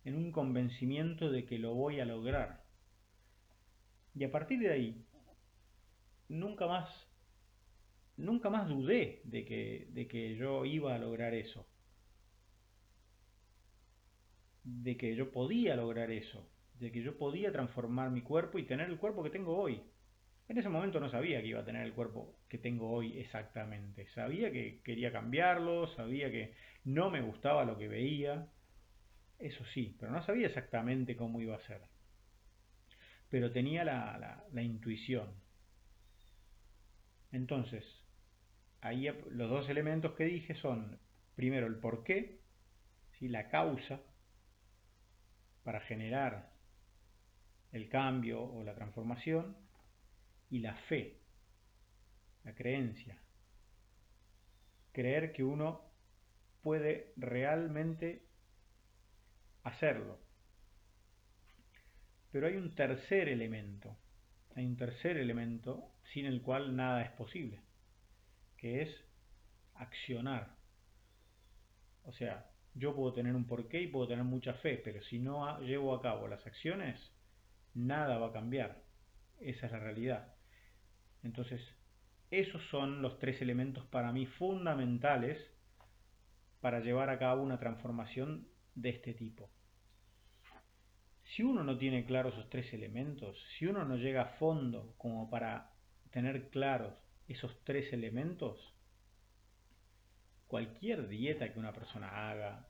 en 0.03 0.15
un 0.15 0.33
convencimiento 0.33 1.31
de 1.31 1.45
que 1.45 1.57
lo 1.57 1.73
voy 1.73 2.01
a 2.01 2.05
lograr. 2.05 2.65
Y 4.13 4.25
a 4.25 4.31
partir 4.31 4.59
de 4.59 4.73
ahí, 4.73 5.05
nunca 6.27 6.67
más, 6.67 6.89
nunca 8.17 8.49
más 8.49 8.67
dudé 8.67 9.21
de 9.23 9.45
que, 9.45 9.87
de 9.91 10.05
que 10.09 10.35
yo 10.35 10.65
iba 10.65 10.93
a 10.93 10.99
lograr 10.99 11.33
eso. 11.33 11.65
De 14.69 14.97
que 14.97 15.15
yo 15.15 15.31
podía 15.31 15.77
lograr 15.77 16.11
eso. 16.11 16.45
De 16.79 16.91
que 16.91 17.01
yo 17.01 17.17
podía 17.17 17.53
transformar 17.53 18.11
mi 18.11 18.21
cuerpo 18.21 18.59
y 18.59 18.63
tener 18.63 18.89
el 18.89 18.97
cuerpo 18.97 19.23
que 19.23 19.29
tengo 19.29 19.57
hoy. 19.57 19.81
En 20.49 20.57
ese 20.57 20.69
momento 20.69 20.99
no 20.99 21.09
sabía 21.09 21.41
que 21.41 21.47
iba 21.47 21.61
a 21.61 21.65
tener 21.65 21.85
el 21.85 21.93
cuerpo 21.93 22.35
que 22.49 22.57
tengo 22.57 22.91
hoy 22.91 23.17
exactamente. 23.17 24.07
Sabía 24.13 24.51
que 24.51 24.81
quería 24.83 25.11
cambiarlo, 25.11 25.87
sabía 25.95 26.29
que 26.31 26.53
no 26.83 27.09
me 27.09 27.21
gustaba 27.21 27.65
lo 27.65 27.77
que 27.77 27.87
veía, 27.87 28.47
eso 29.39 29.63
sí, 29.73 29.95
pero 29.99 30.11
no 30.11 30.25
sabía 30.25 30.47
exactamente 30.47 31.15
cómo 31.15 31.41
iba 31.41 31.55
a 31.55 31.67
ser. 31.67 31.81
Pero 33.29 33.51
tenía 33.51 33.83
la, 33.83 34.43
intuición. 34.61 35.31
Entonces, 37.31 37.83
ahí 38.81 39.07
los 39.29 39.49
dos 39.49 39.69
elementos 39.69 40.13
que 40.13 40.25
dije 40.25 40.55
son, 40.55 40.99
primero, 41.35 41.67
el 41.67 41.75
porqué, 41.75 42.39
¿sí? 43.19 43.27
la 43.27 43.49
causa 43.49 44.01
para 45.67 45.81
generar 45.81 46.49
el 47.73 47.89
cambio 47.89 48.41
o 48.41 48.63
la 48.63 48.73
transformación, 48.73 49.57
y 50.49 50.59
la 50.59 50.73
fe, 50.87 51.19
la 52.45 52.55
creencia. 52.55 53.19
Creer 54.93 55.33
que 55.33 55.43
uno 55.43 55.81
puede 56.61 57.11
realmente 57.17 58.23
hacerlo. 59.63 60.21
Pero 62.31 62.47
hay 62.47 62.55
un 62.55 62.73
tercer 62.73 63.27
elemento, 63.27 63.97
hay 64.55 64.65
un 64.65 64.77
tercer 64.77 65.17
elemento 65.17 65.91
sin 66.13 66.27
el 66.27 66.41
cual 66.41 66.77
nada 66.77 67.01
es 67.01 67.11
posible, 67.11 67.59
que 68.55 68.83
es 68.83 69.03
accionar. 69.73 70.55
O 72.05 72.13
sea, 72.13 72.49
yo 72.77 72.95
puedo 72.95 73.13
tener 73.13 73.35
un 73.35 73.45
porqué 73.45 73.81
y 73.81 73.87
puedo 73.87 74.07
tener 74.07 74.23
mucha 74.23 74.53
fe, 74.53 74.79
pero 74.83 75.01
si 75.03 75.19
no 75.19 75.59
llevo 75.61 75.95
a 75.95 76.01
cabo 76.01 76.27
las 76.27 76.45
acciones, 76.45 76.99
nada 77.73 78.17
va 78.17 78.27
a 78.27 78.33
cambiar. 78.33 78.83
Esa 79.39 79.65
es 79.65 79.71
la 79.71 79.79
realidad. 79.79 80.35
Entonces, 81.23 81.61
esos 82.29 82.61
son 82.69 83.01
los 83.01 83.19
tres 83.19 83.41
elementos 83.41 83.85
para 83.85 84.11
mí 84.11 84.25
fundamentales 84.25 85.37
para 86.61 86.79
llevar 86.79 87.09
a 87.09 87.19
cabo 87.19 87.43
una 87.43 87.59
transformación 87.59 88.47
de 88.75 88.89
este 88.89 89.13
tipo. 89.13 89.49
Si 91.23 91.43
uno 91.43 91.63
no 91.63 91.77
tiene 91.77 92.05
claros 92.05 92.33
esos 92.33 92.49
tres 92.49 92.73
elementos, 92.73 93.37
si 93.57 93.65
uno 93.65 93.85
no 93.85 93.97
llega 93.97 94.21
a 94.21 94.37
fondo 94.37 94.93
como 94.97 95.29
para 95.29 95.71
tener 96.11 96.49
claros 96.49 96.93
esos 97.27 97.63
tres 97.63 97.91
elementos, 97.91 98.73
cualquier 100.47 101.07
dieta 101.07 101.51
que 101.51 101.59
una 101.59 101.73
persona 101.73 102.29
haga, 102.29 102.67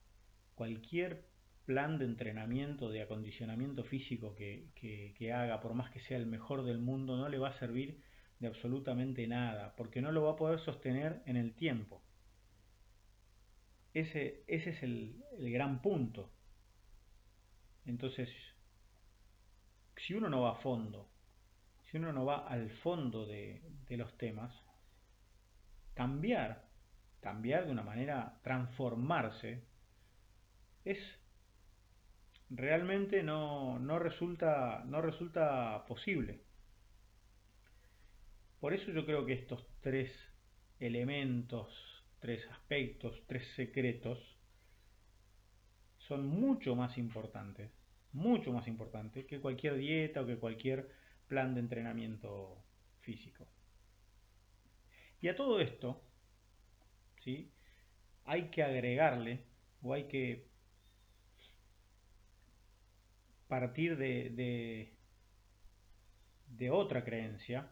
cualquier 0.55 1.25
plan 1.65 1.97
de 1.99 2.05
entrenamiento, 2.05 2.89
de 2.89 3.01
acondicionamiento 3.01 3.83
físico 3.83 4.35
que, 4.35 4.69
que 4.75 5.33
haga, 5.33 5.59
por 5.59 5.73
más 5.73 5.91
que 5.91 5.99
sea 6.01 6.17
el 6.17 6.25
mejor 6.25 6.63
del 6.63 6.79
mundo, 6.79 7.17
no 7.17 7.29
le 7.29 7.37
va 7.37 7.49
a 7.49 7.59
servir 7.59 8.01
de 8.39 8.47
absolutamente 8.47 9.27
nada, 9.27 9.75
porque 9.75 10.01
no 10.01 10.11
lo 10.11 10.23
va 10.23 10.33
a 10.33 10.35
poder 10.35 10.59
sostener 10.59 11.21
en 11.25 11.37
el 11.37 11.53
tiempo. 11.55 12.01
Ese, 13.93 14.43
ese 14.47 14.69
es 14.71 14.83
el, 14.83 15.23
gran 15.39 15.81
punto. 15.81 16.31
Entonces, 17.85 18.29
si 19.95 20.13
uno 20.13 20.29
no 20.29 20.41
va 20.41 20.51
a 20.51 20.61
fondo, 20.61 21.09
si 21.89 21.97
uno 21.97 22.13
no 22.13 22.25
va 22.25 22.47
al 22.47 22.69
fondo 22.69 23.25
de, 23.25 23.61
de 23.87 23.97
los 23.97 24.15
temas, 24.17 24.53
cambiar, 25.95 26.66
cambiar 27.21 27.65
de 27.65 27.71
una 27.71 27.83
manera, 27.83 28.39
transformarse, 28.43 29.63
es 30.85 30.99
realmente 32.49 33.23
no, 33.23 33.79
no, 33.79 33.99
resulta, 33.99 34.83
no 34.85 35.01
resulta 35.01 35.85
posible. 35.85 36.41
Por 38.59 38.73
eso 38.73 38.91
yo 38.91 39.05
creo 39.05 39.25
que 39.25 39.33
estos 39.33 39.65
tres 39.81 40.11
elementos, 40.79 41.71
tres 42.19 42.45
aspectos, 42.51 43.21
tres 43.27 43.47
secretos, 43.55 44.19
son 45.97 46.25
mucho 46.25 46.75
más 46.75 46.97
importantes, 46.97 47.69
mucho 48.13 48.51
más 48.53 48.67
importantes 48.67 49.25
que 49.25 49.41
cualquier 49.41 49.75
dieta 49.75 50.21
o 50.21 50.25
que 50.25 50.37
cualquier 50.37 50.89
plan 51.27 51.53
de 51.53 51.59
entrenamiento 51.59 52.63
físico. 53.01 53.45
Y 55.21 55.27
a 55.27 55.35
todo 55.35 55.59
esto, 55.59 56.01
hay 58.25 58.49
que 58.51 58.63
agregarle 58.63 59.43
o 59.81 59.93
hay 59.93 60.05
que 60.07 60.47
partir 63.47 63.97
de, 63.97 64.29
de, 64.29 64.93
de 66.57 66.69
otra 66.69 67.03
creencia 67.03 67.69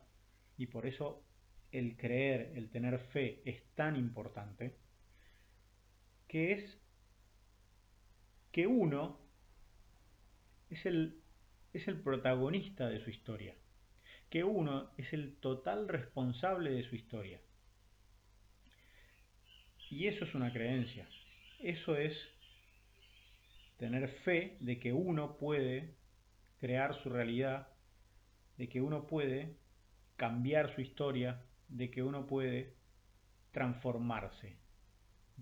y 0.58 0.68
por 0.68 0.86
eso 0.86 1.22
el 1.72 1.98
creer, 1.98 2.54
el 2.56 2.70
tener 2.70 3.00
fe 3.00 3.42
es 3.46 3.62
tan 3.76 3.96
importante, 3.98 4.78
que 6.28 6.54
es 6.54 6.78
que 8.52 8.68
uno 8.68 9.20
es 10.70 10.86
el, 10.86 11.22
es 11.74 11.88
el 11.90 12.00
protagonista 12.02 12.88
de 12.88 13.04
su 13.04 13.10
historia, 13.10 13.54
que 14.30 14.46
uno 14.46 14.92
es 14.98 15.12
el 15.12 15.36
total 15.42 15.90
responsable 15.90 16.72
de 16.72 16.84
su 16.84 16.96
historia. 16.96 17.42
Y 19.90 20.08
eso 20.08 20.26
es 20.26 20.34
una 20.36 20.52
creencia, 20.52 21.08
eso 21.60 21.96
es 21.96 22.14
tener 23.78 24.10
fe 24.24 24.58
de 24.60 24.80
que 24.80 24.94
uno 24.94 25.38
puede 25.38 25.96
crear 26.60 26.96
su 27.04 27.10
realidad, 27.10 27.68
de 28.58 28.70
que 28.70 28.82
uno 28.82 29.06
puede 29.08 29.58
cambiar 30.16 30.74
su 30.74 30.82
historia, 30.82 31.42
de 31.68 31.92
que 31.92 32.04
uno 32.04 32.26
puede 32.26 32.74
transformarse 33.52 34.58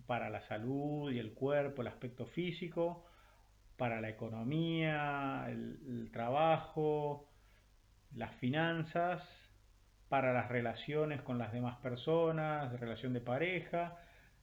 para 0.08 0.30
la 0.30 0.42
salud 0.48 1.12
y 1.12 1.20
el 1.20 1.34
cuerpo, 1.34 1.82
el 1.82 1.88
aspecto 1.88 2.26
físico, 2.28 3.06
para 3.78 4.02
la 4.02 4.10
economía, 4.10 5.46
el, 5.50 6.10
trabajo, 6.12 7.30
las 8.14 8.36
finanzas, 8.36 9.22
para 10.10 10.34
las 10.34 10.50
relaciones 10.50 11.22
con 11.22 11.38
las 11.38 11.52
demás 11.52 11.78
personas, 11.78 12.80
relación 12.80 13.14
de 13.14 13.22
pareja, 13.22 13.98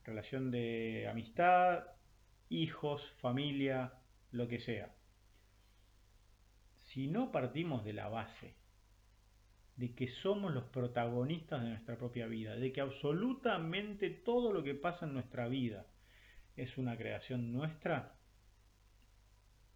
relación 0.05 0.51
de 0.51 1.09
amistad, 1.11 1.85
hijos, 2.49 3.03
familia, 3.21 3.95
lo 4.33 4.49
que 4.49 4.61
sea. 4.61 4.95
Si 6.87 7.07
no 7.07 7.31
partimos 7.31 7.85
de 7.85 7.93
la 7.93 8.09
base 8.09 8.61
de 9.81 9.95
que 9.95 10.09
somos 10.23 10.53
los 10.53 10.65
protagonistas 10.65 11.63
de 11.63 11.71
nuestra 11.71 11.97
propia 11.97 12.27
vida, 12.27 12.55
de 12.55 12.71
que 12.71 12.83
absolutamente 12.83 14.11
todo 14.11 14.53
lo 14.53 14.63
que 14.63 14.75
pasa 14.75 15.07
en 15.07 15.15
nuestra 15.15 15.49
vida 15.49 15.87
es 16.55 16.77
una 16.77 16.99
creación 16.99 17.51
nuestra, 17.51 18.19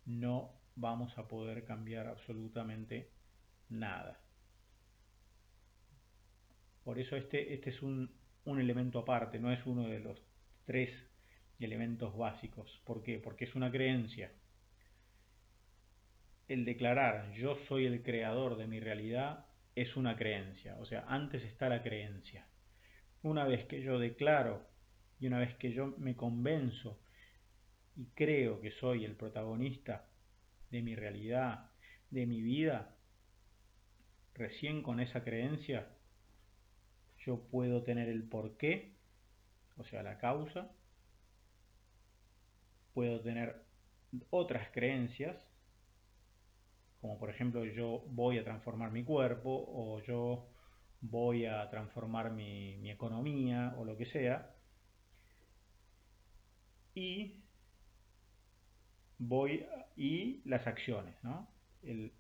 no 0.05 0.61
vamos 0.77 1.17
a 1.17 1.27
poder 1.27 1.65
cambiar 1.65 2.07
absolutamente 2.07 3.13
nada. 3.71 4.21
Por 6.83 6.99
eso 6.99 7.17
este, 7.17 7.55
este 7.55 7.71
es 7.71 7.81
un, 7.81 8.15
un 8.45 8.61
elemento 8.61 8.99
aparte, 8.99 9.39
no 9.39 9.53
es 9.53 9.65
uno 9.67 9.89
de 9.89 10.01
los 10.01 10.21
tres 10.65 10.91
elementos 11.59 12.17
básicos. 12.17 12.81
¿Por 12.85 13.03
qué? 13.03 13.19
Porque 13.19 13.45
es 13.45 13.55
una 13.55 13.71
creencia. 13.71 14.33
El 16.49 16.65
declarar 16.65 17.33
yo 17.33 17.57
soy 17.69 17.87
el 17.87 18.03
creador 18.03 18.57
de 18.57 18.67
mi 18.67 18.81
realidad 18.81 19.47
es 19.75 19.97
una 19.97 20.17
creencia. 20.17 20.77
O 20.79 20.85
sea, 20.85 21.05
antes 21.09 21.43
está 21.43 21.69
la 21.69 21.83
creencia. 21.83 22.47
Una 23.23 23.45
vez 23.45 23.65
que 23.67 23.83
yo 23.83 23.99
declaro 23.99 24.67
y 25.19 25.27
una 25.27 25.39
vez 25.39 25.55
que 25.57 25.73
yo 25.73 25.95
me 25.99 26.17
convenzo 26.17 27.01
y 27.97 28.07
creo 28.15 28.61
que 28.61 28.73
soy 28.73 29.05
el 29.05 29.17
protagonista 29.17 30.07
de 30.71 30.83
mi 30.83 30.95
realidad, 30.95 31.71
de 32.11 32.27
mi 32.27 32.43
vida, 32.43 32.95
recién 34.35 34.83
con 34.83 35.01
esa 35.01 35.23
creencia 35.23 35.89
yo 37.25 37.41
puedo 37.51 37.83
tener 37.83 38.09
el 38.09 38.23
porqué, 38.25 38.95
o 39.77 39.85
sea, 39.85 40.03
la 40.03 40.19
causa, 40.19 40.71
puedo 42.93 43.21
tener 43.21 43.65
otras 44.31 44.69
creencias, 44.73 45.37
como 47.01 47.19
por 47.19 47.31
ejemplo 47.31 47.65
yo 47.65 48.05
voy 48.09 48.39
a 48.39 48.45
transformar 48.45 48.91
mi 48.91 49.05
cuerpo 49.05 49.65
o 49.69 50.01
yo 50.03 50.49
voy 51.01 51.47
a 51.47 51.69
transformar 51.71 52.31
mi, 52.31 52.91
economía 52.91 53.75
o 53.79 53.85
lo 53.85 53.97
que 53.97 54.07
sea, 54.07 54.55
y 56.95 57.43
voy 59.19 59.67
y 59.97 60.43
las 60.45 60.67
acciones, 60.67 61.17
¿no? 61.23 61.49
El, 61.83 62.13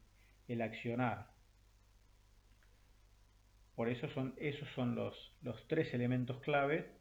el 0.49 0.62
accionar. 0.62 1.34
Por 3.75 3.89
eso 3.89 4.09
son, 4.11 4.35
esos 4.37 4.69
son 4.75 4.95
los, 4.95 5.37
los 5.43 5.67
tres 5.67 5.93
elementos 5.95 6.41
clave 6.41 6.93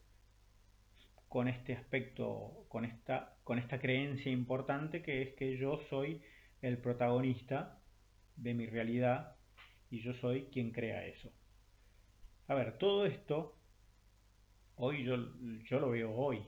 con 1.29 1.47
este 1.47 1.73
aspecto, 1.73 2.65
con 2.67 2.85
esta, 2.85 3.37
con 3.43 3.59
esta 3.59 3.79
creencia 3.79 4.31
importante 4.31 5.01
que 5.01 5.21
es 5.21 5.33
que 5.35 5.57
yo 5.57 5.79
soy 5.89 6.21
el 6.61 6.77
protagonista 6.77 7.79
de 8.35 8.53
mi 8.53 8.65
realidad 8.65 9.35
y 9.89 10.01
yo 10.01 10.13
soy 10.15 10.45
quien 10.51 10.71
crea 10.71 11.05
eso. 11.05 11.31
A 12.47 12.55
ver, 12.55 12.77
todo 12.77 13.05
esto, 13.05 13.57
hoy 14.75 15.03
yo, 15.03 15.17
yo 15.69 15.79
lo 15.79 15.91
veo 15.91 16.13
hoy. 16.13 16.45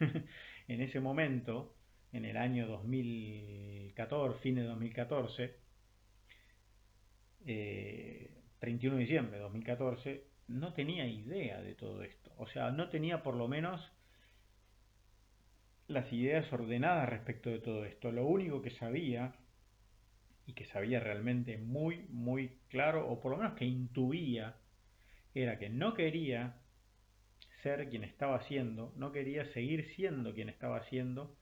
en 0.68 0.80
ese 0.80 1.00
momento, 1.00 1.76
en 2.12 2.24
el 2.24 2.36
año 2.36 2.66
2014, 2.66 4.40
fin 4.40 4.54
de 4.56 4.62
2014, 4.62 5.56
eh, 7.46 8.37
31 8.60 8.96
de 8.96 9.02
diciembre 9.02 9.36
de 9.36 9.42
2014, 9.42 10.24
no 10.48 10.72
tenía 10.72 11.06
idea 11.06 11.60
de 11.60 11.74
todo 11.74 12.02
esto. 12.02 12.32
O 12.36 12.46
sea, 12.46 12.70
no 12.70 12.88
tenía 12.88 13.22
por 13.22 13.34
lo 13.34 13.48
menos 13.48 13.80
las 15.86 16.12
ideas 16.12 16.52
ordenadas 16.52 17.08
respecto 17.08 17.50
de 17.50 17.60
todo 17.60 17.84
esto. 17.84 18.12
Lo 18.12 18.26
único 18.26 18.62
que 18.62 18.70
sabía, 18.70 19.34
y 20.46 20.52
que 20.54 20.66
sabía 20.66 21.00
realmente 21.00 21.58
muy, 21.58 22.06
muy 22.08 22.58
claro, 22.68 23.08
o 23.08 23.20
por 23.20 23.32
lo 23.32 23.38
menos 23.38 23.54
que 23.54 23.64
intuía, 23.64 24.56
era 25.34 25.58
que 25.58 25.68
no 25.68 25.94
quería 25.94 26.56
ser 27.62 27.88
quien 27.88 28.04
estaba 28.04 28.46
siendo, 28.46 28.92
no 28.96 29.12
quería 29.12 29.44
seguir 29.52 29.86
siendo 29.94 30.34
quien 30.34 30.48
estaba 30.48 30.84
siendo 30.88 31.36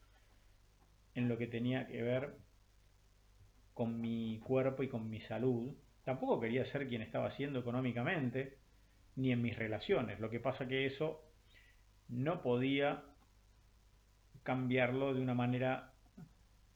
en 1.14 1.28
lo 1.28 1.38
que 1.38 1.46
tenía 1.46 1.86
que 1.86 2.02
ver 2.02 2.36
con 3.74 4.00
mi 4.00 4.38
cuerpo 4.40 4.82
y 4.82 4.88
con 4.88 5.10
mi 5.10 5.20
salud, 5.22 5.74
Tampoco 6.06 6.38
quería 6.38 6.64
ser 6.70 6.86
quien 6.86 7.02
estaba 7.02 7.32
siendo 7.32 7.58
económicamente, 7.58 8.58
ni 9.16 9.32
en 9.32 9.42
mis 9.42 9.58
relaciones. 9.58 10.20
Lo 10.20 10.30
que 10.30 10.38
pasa 10.38 10.68
que 10.68 10.86
eso 10.86 11.20
no 12.08 12.42
podía 12.42 13.02
cambiarlo 14.44 15.14
de 15.14 15.20
una 15.20 15.34
manera 15.34 15.94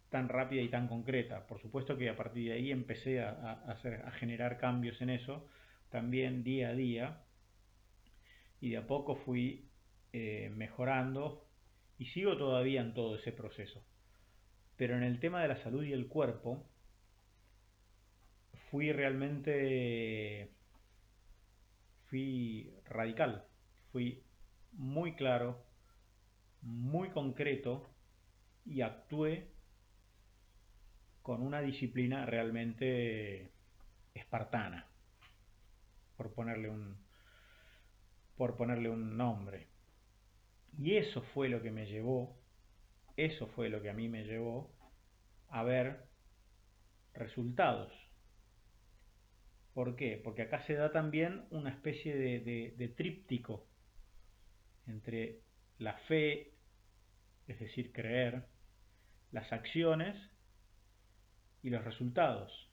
tan 0.08 0.28
rápida 0.28 0.62
y 0.62 0.68
tan 0.68 0.88
concreta. 0.88 1.46
Por 1.46 1.60
supuesto 1.62 1.96
que 1.96 2.08
a 2.08 2.16
partir 2.16 2.48
de 2.48 2.54
ahí 2.54 2.72
empecé 2.72 3.20
a, 3.20 3.52
hacer, 3.68 4.02
a 4.04 4.10
generar 4.10 4.58
cambios 4.58 5.00
en 5.00 5.10
eso, 5.10 5.46
también 5.90 6.42
día 6.42 6.70
a 6.70 6.74
día, 6.74 7.20
y 8.60 8.70
de 8.70 8.78
a 8.78 8.86
poco 8.88 9.14
fui 9.14 9.70
eh, 10.12 10.50
mejorando 10.56 11.46
y 11.98 12.06
sigo 12.06 12.36
todavía 12.36 12.80
en 12.80 12.94
todo 12.94 13.14
ese 13.14 13.30
proceso. 13.30 13.80
Pero 14.76 14.96
en 14.96 15.04
el 15.04 15.20
tema 15.20 15.40
de 15.40 15.46
la 15.46 15.62
salud 15.62 15.84
y 15.84 15.92
el 15.92 16.08
cuerpo, 16.08 16.68
fui 18.70 18.92
realmente, 18.92 20.50
fui 22.06 22.72
radical, 22.86 23.44
fui 23.90 24.22
muy 24.72 25.14
claro, 25.16 25.64
muy 26.62 27.10
concreto 27.10 27.90
y 28.64 28.82
actué 28.82 29.50
con 31.22 31.42
una 31.42 31.60
disciplina 31.60 32.26
realmente 32.26 33.52
espartana, 34.14 34.86
por 36.16 36.32
ponerle 36.32 36.70
un, 36.70 36.96
por 38.36 38.56
ponerle 38.56 38.88
un 38.88 39.16
nombre. 39.16 39.68
Y 40.78 40.96
eso 40.96 41.22
fue 41.34 41.48
lo 41.48 41.60
que 41.60 41.72
me 41.72 41.86
llevó, 41.86 42.38
eso 43.16 43.48
fue 43.48 43.68
lo 43.68 43.82
que 43.82 43.90
a 43.90 43.94
mí 43.94 44.08
me 44.08 44.24
llevó 44.24 44.72
a 45.48 45.62
ver 45.64 46.08
resultados. 47.14 47.92
¿Por 49.74 49.94
qué? 49.96 50.20
Porque 50.22 50.42
acá 50.42 50.64
se 50.66 50.74
da 50.74 50.90
también 50.90 51.44
una 51.50 51.70
especie 51.70 52.16
de, 52.16 52.88
tríptico 52.96 53.66
entre 54.86 55.40
la 55.78 55.94
fe, 56.08 56.52
es 57.46 57.60
decir, 57.60 57.92
creer, 57.92 58.46
las 59.30 59.52
acciones 59.52 60.16
y 61.62 61.70
los 61.70 61.84
resultados. 61.84 62.68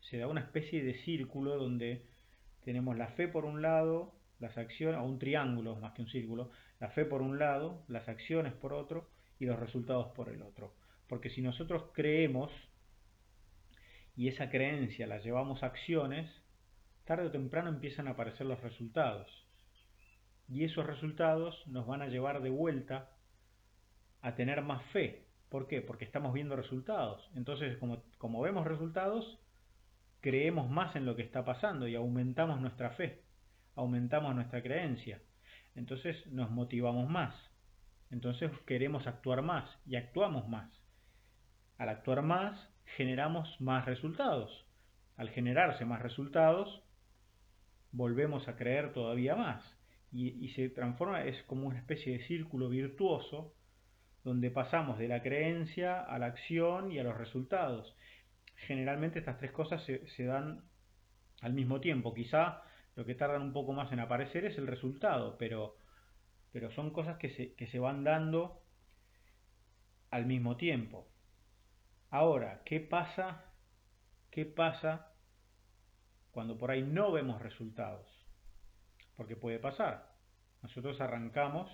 Se 0.00 0.16
da 0.16 0.26
una 0.26 0.40
especie 0.40 0.82
de 0.82 1.02
círculo 1.04 1.58
donde 1.58 2.06
tenemos 2.64 2.96
la 2.96 3.08
fe 3.08 3.28
por 3.28 3.44
un 3.44 3.60
lado, 3.60 4.14
las 4.40 4.56
acciones, 4.56 5.00
o 5.00 5.04
un 5.04 5.18
triángulo 5.18 5.76
más 5.76 5.92
que 5.92 6.02
un 6.02 6.08
círculo, 6.08 6.50
la 6.80 6.88
fe 6.90 7.04
por 7.04 7.20
un 7.20 7.38
lado, 7.38 7.84
las 7.88 8.08
acciones 8.08 8.54
por 8.54 8.72
otro 8.72 9.10
y 9.38 9.44
los 9.44 9.58
resultados 9.58 10.12
por 10.14 10.30
el 10.30 10.40
otro. 10.42 10.74
Porque 11.06 11.28
si 11.30 11.42
nosotros 11.42 11.90
creemos 11.92 12.50
y 14.18 14.26
esa 14.26 14.50
creencia 14.50 15.06
la 15.06 15.18
llevamos 15.18 15.62
a 15.62 15.66
acciones, 15.66 16.28
tarde 17.04 17.28
o 17.28 17.30
temprano 17.30 17.68
empiezan 17.68 18.08
a 18.08 18.10
aparecer 18.10 18.48
los 18.48 18.60
resultados. 18.60 19.30
Y 20.48 20.64
esos 20.64 20.84
resultados 20.84 21.54
nos 21.68 21.86
van 21.86 22.02
a 22.02 22.08
llevar 22.08 22.42
de 22.42 22.50
vuelta 22.50 23.12
a 24.20 24.34
tener 24.34 24.60
más 24.62 24.82
fe. 24.86 25.28
¿Por 25.48 25.68
qué? 25.68 25.82
Porque 25.82 26.04
estamos 26.04 26.34
viendo 26.34 26.56
resultados. 26.56 27.30
Entonces, 27.36 27.78
como, 27.78 28.02
como 28.18 28.40
vemos 28.40 28.66
resultados, 28.66 29.38
creemos 30.20 30.68
más 30.68 30.96
en 30.96 31.06
lo 31.06 31.14
que 31.14 31.22
está 31.22 31.44
pasando 31.44 31.86
y 31.86 31.94
aumentamos 31.94 32.60
nuestra 32.60 32.90
fe, 32.90 33.22
aumentamos 33.76 34.34
nuestra 34.34 34.64
creencia. 34.64 35.22
Entonces 35.76 36.26
nos 36.26 36.50
motivamos 36.50 37.08
más. 37.08 37.36
Entonces 38.10 38.50
queremos 38.66 39.06
actuar 39.06 39.42
más 39.42 39.70
y 39.86 39.94
actuamos 39.94 40.48
más. 40.48 40.72
Al 41.76 41.90
actuar 41.90 42.22
más, 42.22 42.58
generamos 42.96 43.60
más 43.60 43.84
resultados. 43.86 44.66
Al 45.16 45.30
generarse 45.30 45.84
más 45.84 46.02
resultados, 46.02 46.82
volvemos 47.92 48.46
a 48.48 48.56
creer 48.56 48.92
todavía 48.92 49.34
más. 49.34 49.64
Y, 50.10 50.48
se 50.54 50.70
transforma, 50.70 51.24
es 51.24 51.42
como 51.42 51.66
una 51.66 51.78
especie 51.78 52.16
de 52.16 52.24
círculo 52.26 52.70
virtuoso 52.70 53.52
donde 54.24 54.50
pasamos 54.50 54.98
de 54.98 55.06
la 55.06 55.22
creencia 55.22 56.00
a 56.00 56.18
la 56.18 56.26
acción 56.26 56.90
y 56.90 56.98
a 56.98 57.04
los 57.04 57.16
resultados. 57.16 57.94
Generalmente 58.66 59.18
estas 59.18 59.38
tres 59.38 59.52
cosas 59.52 59.84
se, 59.84 60.24
dan 60.24 60.62
al 61.42 61.52
mismo 61.52 61.80
tiempo. 61.80 62.14
Quizá 62.14 62.62
lo 62.96 63.04
que 63.04 63.14
tardan 63.14 63.42
un 63.42 63.52
poco 63.52 63.72
más 63.74 63.92
en 63.92 64.00
aparecer 64.00 64.46
es 64.46 64.56
el 64.56 64.66
resultado, 64.66 65.36
pero, 65.38 65.76
pero 66.52 66.70
son 66.72 66.90
cosas 66.90 67.18
que 67.18 67.30
se, 67.30 67.54
que 67.54 67.66
se 67.66 67.78
van 67.78 68.02
dando 68.02 68.62
al 70.10 70.24
mismo 70.24 70.56
tiempo. 70.56 71.06
Ahora, 72.10 72.62
¿qué 72.64 72.80
pasa? 72.80 73.44
¿Qué 74.30 74.46
pasa 74.46 75.12
cuando 76.30 76.56
por 76.56 76.70
ahí 76.70 76.82
no 76.82 77.12
vemos 77.12 77.42
resultados? 77.42 78.06
Porque 79.14 79.36
puede 79.36 79.58
pasar. 79.58 80.14
Nosotros 80.62 81.00
arrancamos 81.00 81.70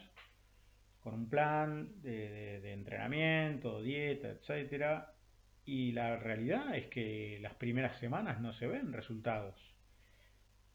con 1.00 1.14
un 1.14 1.28
plan 1.28 2.02
de, 2.02 2.72
entrenamiento, 2.72 3.80
dieta, 3.80 4.28
etcétera, 4.28 5.12
y 5.64 5.92
la 5.92 6.16
realidad 6.16 6.74
es 6.74 6.86
que 6.86 7.38
las 7.40 7.54
primeras 7.54 7.98
semanas 8.00 8.40
no 8.40 8.52
se 8.54 8.66
ven 8.66 8.92
resultados. 8.92 9.54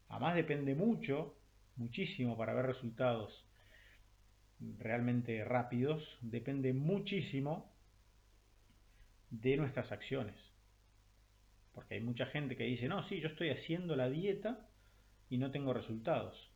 Además 0.08 0.36
depende 0.36 0.74
mucho, 0.74 1.36
muchísimo 1.76 2.36
para 2.36 2.54
ver 2.54 2.66
resultados 2.66 3.44
realmente 4.78 5.44
rápidos, 5.44 6.02
depende 6.20 6.72
muchísimo 6.72 7.69
de 9.30 9.56
nuestras 9.56 9.90
acciones. 9.92 10.36
Porque 11.72 11.94
hay 11.94 12.00
mucha 12.00 12.26
gente 12.26 12.56
que 12.56 12.64
dice, 12.64 12.88
no, 12.88 13.06
sí, 13.08 13.20
yo 13.20 13.28
estoy 13.28 13.50
haciendo 13.50 13.96
la 13.96 14.08
dieta 14.08 14.68
y 15.28 15.38
no 15.38 15.50
tengo 15.50 15.72
resultados. 15.72 16.50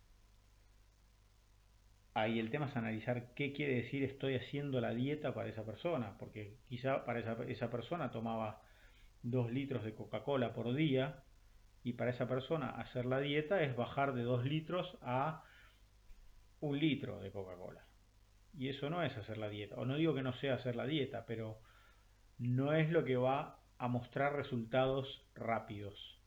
Ahí 2.15 2.39
el 2.39 2.51
tema 2.51 2.67
es 2.67 2.77
analizar 2.77 3.35
qué 3.35 3.53
quiere 3.53 3.75
decir 3.83 4.05
estoy 4.05 4.37
haciendo 4.37 4.81
la 4.81 4.95
dieta 4.95 5.35
para 5.35 5.49
esa 5.49 5.65
persona, 5.65 6.17
porque 6.19 6.59
quizá 6.69 7.05
para 7.05 7.21
esa, 7.21 7.43
esa 7.45 7.71
persona 7.71 8.13
tomaba 8.13 8.63
dos 9.23 9.51
litros 9.51 9.85
de 9.85 9.95
Coca-Cola 9.95 10.53
por 10.53 10.75
día 10.75 11.25
y 11.83 11.93
para 11.93 12.11
esa 12.11 12.29
persona 12.29 12.71
hacer 12.71 13.05
la 13.05 13.21
dieta 13.21 13.63
es 13.63 13.77
bajar 13.77 14.15
de 14.15 14.23
2 14.23 14.45
litros 14.47 14.97
a 15.03 15.45
un 16.61 16.79
litro 16.79 17.21
de 17.21 17.31
Coca-Cola. 17.31 17.87
Y 18.57 18.69
eso 18.69 18.89
no 18.89 19.03
es 19.03 19.15
hacer 19.17 19.37
la 19.37 19.49
dieta. 19.49 19.77
O 19.77 19.85
no 19.85 19.97
digo 19.97 20.15
que 20.15 20.23
no 20.23 20.33
sea 20.35 20.55
hacer 20.55 20.77
la 20.77 20.87
dieta, 20.87 21.27
pero 21.27 21.61
no 22.45 22.75
es 22.75 22.91
lo 22.91 23.05
que 23.05 23.17
va 23.17 23.59
a 23.79 23.89
mostrar 23.89 24.37
resultados 24.37 25.27
rápidos. 25.35 26.21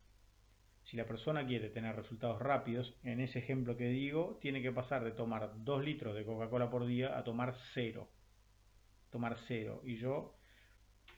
Si 0.85 0.97
la 0.97 1.05
persona 1.05 1.45
quiere 1.45 1.69
tener 1.69 1.95
resultados 1.95 2.41
rápidos, 2.41 2.97
en 3.03 3.19
ese 3.19 3.39
ejemplo 3.39 3.77
que 3.77 3.89
digo, 3.89 4.39
tiene 4.41 4.61
que 4.61 4.71
pasar 4.71 5.03
de 5.03 5.11
tomar 5.11 5.51
2 5.57 5.83
litros 5.83 6.15
de 6.15 6.25
Coca-Cola 6.25 6.69
por 6.69 6.85
día 6.85 7.17
a 7.17 7.23
tomar 7.23 7.55
cero. 7.73 8.09
Tomar 9.11 9.37
cero. 9.47 9.81
Y 9.85 9.97
yo 9.97 10.33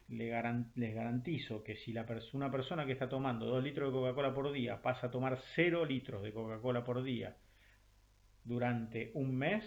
les 0.08 0.94
garantizo 0.94 1.62
que 1.62 1.76
si 1.76 1.94
una 2.32 2.50
persona 2.50 2.84
que 2.84 2.92
está 2.92 3.08
tomando 3.08 3.46
2 3.46 3.62
litros 3.62 3.92
de 3.92 3.98
Coca-Cola 3.98 4.34
por 4.34 4.52
día 4.52 4.82
pasa 4.82 5.06
a 5.06 5.10
tomar 5.10 5.38
0 5.54 5.84
litros 5.86 6.22
de 6.22 6.32
Coca-Cola 6.32 6.84
por 6.84 7.02
día 7.02 7.36
durante 8.44 9.12
un 9.14 9.36
mes, 9.36 9.64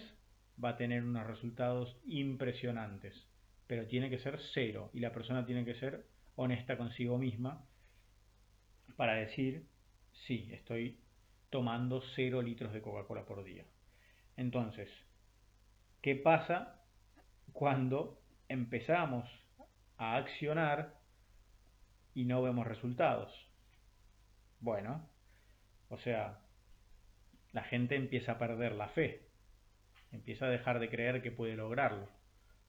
va 0.62 0.70
a 0.70 0.76
tener 0.76 1.02
unos 1.02 1.26
resultados 1.26 1.96
impresionantes. 2.04 3.26
Pero 3.66 3.86
tiene 3.86 4.10
que 4.10 4.18
ser 4.18 4.38
cero 4.52 4.90
y 4.92 5.00
la 5.00 5.12
persona 5.12 5.46
tiene 5.46 5.64
que 5.64 5.74
ser 5.74 6.06
honesta 6.36 6.76
consigo 6.76 7.18
misma 7.18 7.64
para 8.96 9.14
decir, 9.14 9.66
sí, 10.26 10.48
estoy 10.52 11.00
tomando 11.50 12.02
0 12.14 12.42
litros 12.42 12.72
de 12.72 12.82
Coca-Cola 12.82 13.24
por 13.24 13.44
día. 13.44 13.64
Entonces, 14.36 14.90
¿qué 16.02 16.16
pasa 16.16 16.82
cuando 17.52 18.20
empezamos 18.48 19.28
a 19.96 20.16
accionar 20.16 20.94
y 22.14 22.24
no 22.24 22.42
vemos 22.42 22.66
resultados. 22.66 23.32
Bueno, 24.60 25.08
o 25.88 25.98
sea, 25.98 26.40
la 27.52 27.64
gente 27.64 27.96
empieza 27.96 28.32
a 28.32 28.38
perder 28.38 28.72
la 28.72 28.88
fe, 28.88 29.28
empieza 30.12 30.46
a 30.46 30.50
dejar 30.50 30.78
de 30.78 30.88
creer 30.88 31.22
que 31.22 31.32
puede 31.32 31.56
lograrlo. 31.56 32.08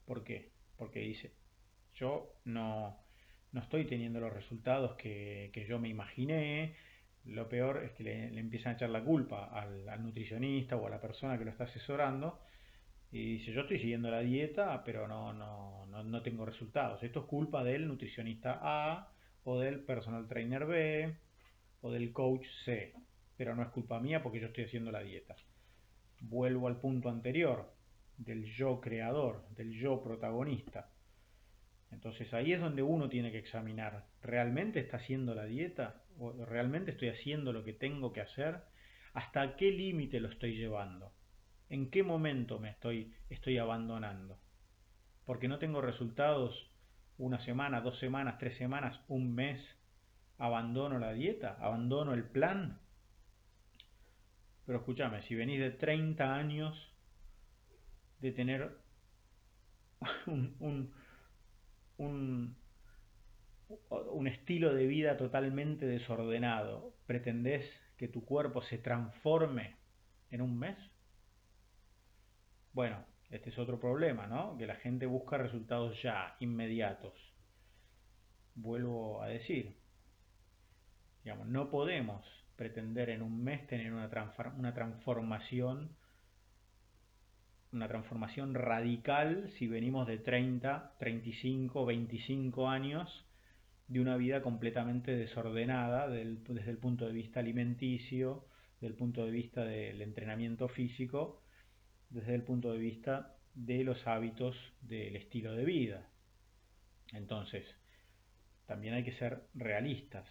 ¿Por 0.06 0.24
qué? 0.24 0.52
Porque 0.78 1.00
dice, 1.00 1.34
yo 1.96 2.34
no, 2.46 2.98
no 3.52 3.62
estoy 3.62 3.86
teniendo 3.86 4.20
los 4.20 4.34
resultados 4.34 4.96
que, 4.96 5.66
yo 5.68 5.80
me 5.80 5.90
imaginé, 5.90 6.76
lo 7.26 7.48
peor 7.50 7.84
es 7.84 7.92
que 7.94 8.04
le, 8.04 8.40
empiezan 8.40 8.74
a 8.74 8.76
echar 8.76 8.90
la 8.90 9.04
culpa 9.04 9.46
al, 9.46 9.88
al, 9.90 10.04
nutricionista 10.04 10.76
o 10.76 10.86
a 10.86 10.90
la 10.90 11.02
persona 11.02 11.38
que 11.38 11.46
lo 11.46 11.52
está 11.52 11.64
asesorando 11.64 12.40
y 13.12 13.38
dice, 13.38 13.54
yo 13.54 13.62
estoy 13.62 13.80
siguiendo 13.80 14.12
la 14.12 14.20
dieta, 14.20 14.84
pero 14.84 15.08
no, 15.08 15.32
no, 15.34 15.86
no, 15.86 16.04
no 16.04 16.22
tengo 16.22 16.46
resultados. 16.46 17.02
Esto 17.02 17.22
es 17.22 17.26
culpa 17.28 17.64
del 17.64 17.88
nutricionista 17.88 18.60
A 18.62 19.10
o 19.46 19.60
del 19.60 19.80
personal 19.80 20.28
trainer 20.28 20.66
B 20.66 21.16
o 21.82 21.92
del 21.92 22.12
coach 22.12 22.46
C, 22.66 22.94
pero 23.38 23.56
no 23.56 23.64
es 23.64 23.70
culpa 23.70 24.00
mía 24.00 24.22
porque 24.22 24.42
yo 24.42 24.48
estoy 24.48 24.66
haciendo 24.66 24.92
la 24.92 25.02
dieta. 25.02 25.36
Vuelvo 26.20 26.68
al 26.68 26.80
punto 26.82 27.10
anterior, 27.10 27.75
del 28.18 28.46
yo 28.46 28.80
creador, 28.82 29.48
del 29.56 29.72
yo 29.72 30.02
protagonista. 30.02 30.90
Entonces 31.92 32.34
ahí 32.34 32.54
es 32.54 32.60
donde 32.60 32.82
uno 32.82 33.10
tiene 33.10 33.32
que 33.32 33.40
examinar, 33.40 34.06
¿realmente 34.22 34.80
está 34.80 34.98
haciendo 34.98 35.34
la 35.36 35.46
dieta? 35.46 36.04
¿O 36.18 36.32
realmente 36.46 36.92
estoy 36.92 37.10
haciendo 37.10 37.54
lo 37.54 37.64
que 37.64 37.74
tengo 37.74 38.12
que 38.12 38.22
hacer? 38.22 38.62
¿Hasta 39.14 39.56
qué 39.56 39.72
límite 39.72 40.20
lo 40.20 40.30
estoy 40.30 40.56
llevando? 40.56 41.14
¿En 41.70 41.90
qué 41.90 42.04
momento 42.04 42.60
me 42.60 42.70
estoy, 42.70 43.14
estoy 43.30 43.58
abandonando? 43.58 44.40
Porque 45.26 45.48
no 45.48 45.58
tengo 45.58 45.82
resultados 45.82 46.70
una 47.18 47.40
semana, 47.46 47.82
dos 47.82 47.98
semanas, 48.00 48.38
tres 48.40 48.58
semanas, 48.58 49.00
un 49.08 49.34
mes. 49.34 49.62
¿Abandono 50.38 51.00
la 51.00 51.14
dieta? 51.14 51.58
¿Abandono 51.60 52.14
el 52.14 52.26
plan? 52.26 52.80
Pero 54.66 54.80
escúchame, 54.80 55.22
si 55.24 55.36
venís 55.36 55.60
de 55.60 55.72
30 55.72 56.36
años 56.36 56.76
de 58.20 58.32
tener 58.32 58.78
un, 60.28 60.56
un, 61.98 62.56
un, 63.88 64.28
estilo 64.28 64.74
de 64.74 64.88
vida 64.88 65.18
totalmente 65.18 65.86
desordenado, 65.86 66.96
¿pretendés 67.06 67.66
que 67.98 68.08
tu 68.08 68.26
cuerpo 68.26 68.62
se 68.62 68.78
transforme 68.78 69.76
en 70.32 70.42
un 70.42 70.58
mes? 70.58 70.78
Bueno, 72.74 73.06
este 73.30 73.50
es 73.50 73.58
otro 73.58 73.80
problema, 73.80 74.28
¿no? 74.28 74.58
Que 74.58 74.68
la 74.68 74.76
gente 74.76 75.06
busca 75.06 75.38
resultados 75.38 76.02
ya, 76.02 76.36
inmediatos. 76.40 77.14
Vuelvo 78.56 79.22
a 79.22 79.28
decir, 79.28 79.78
digamos, 81.24 81.48
no 81.48 81.70
podemos 81.70 82.26
pretender 82.56 83.10
en 83.10 83.22
un 83.22 83.44
mes 83.44 83.68
tener 83.68 83.94
una 83.94 84.74
transformación 84.74 85.96
una 87.76 87.88
transformación 87.88 88.54
radical 88.54 89.50
si 89.58 89.68
venimos 89.68 90.08
de 90.08 90.18
30, 90.18 90.96
35, 90.98 91.86
25 91.86 92.70
años 92.70 93.26
de 93.88 94.00
una 94.00 94.18
vida 94.18 94.42
completamente 94.42 95.16
desordenada 95.16 96.08
desde 96.08 96.72
el 96.72 96.78
punto 96.78 97.06
de 97.06 97.14
vista 97.14 97.42
alimenticio, 97.42 98.46
del 98.82 98.94
punto 98.94 99.26
de 99.26 99.32
vista 99.32 99.64
del 99.64 100.02
entrenamiento 100.02 100.68
físico 100.68 101.42
desde 102.10 102.36
el 102.36 102.44
punto 102.44 102.72
de 102.72 102.80
vista 102.80 103.36
de 103.54 103.84
los 103.84 104.06
hábitos 104.08 104.56
del 104.82 105.16
estilo 105.16 105.54
de 105.54 105.66
vida. 105.66 106.08
Entonces, 107.14 107.66
también 108.66 108.94
hay 108.94 109.04
que 109.04 109.18
ser 109.18 109.44
realistas. 109.54 110.26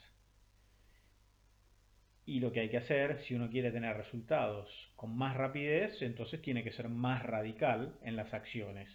Y 2.26 2.40
lo 2.40 2.52
que 2.52 2.60
hay 2.60 2.70
que 2.70 2.78
hacer, 2.78 3.22
si 3.24 3.34
uno 3.34 3.50
quiere 3.50 3.70
tener 3.70 3.96
resultados 3.96 4.68
con 4.96 5.16
más 5.16 5.36
rapidez, 5.36 6.00
entonces 6.00 6.40
tiene 6.40 6.64
que 6.64 6.72
ser 6.72 6.88
más 6.88 7.22
radical 7.22 7.98
en 8.02 8.16
las 8.16 8.32
acciones. 8.32 8.88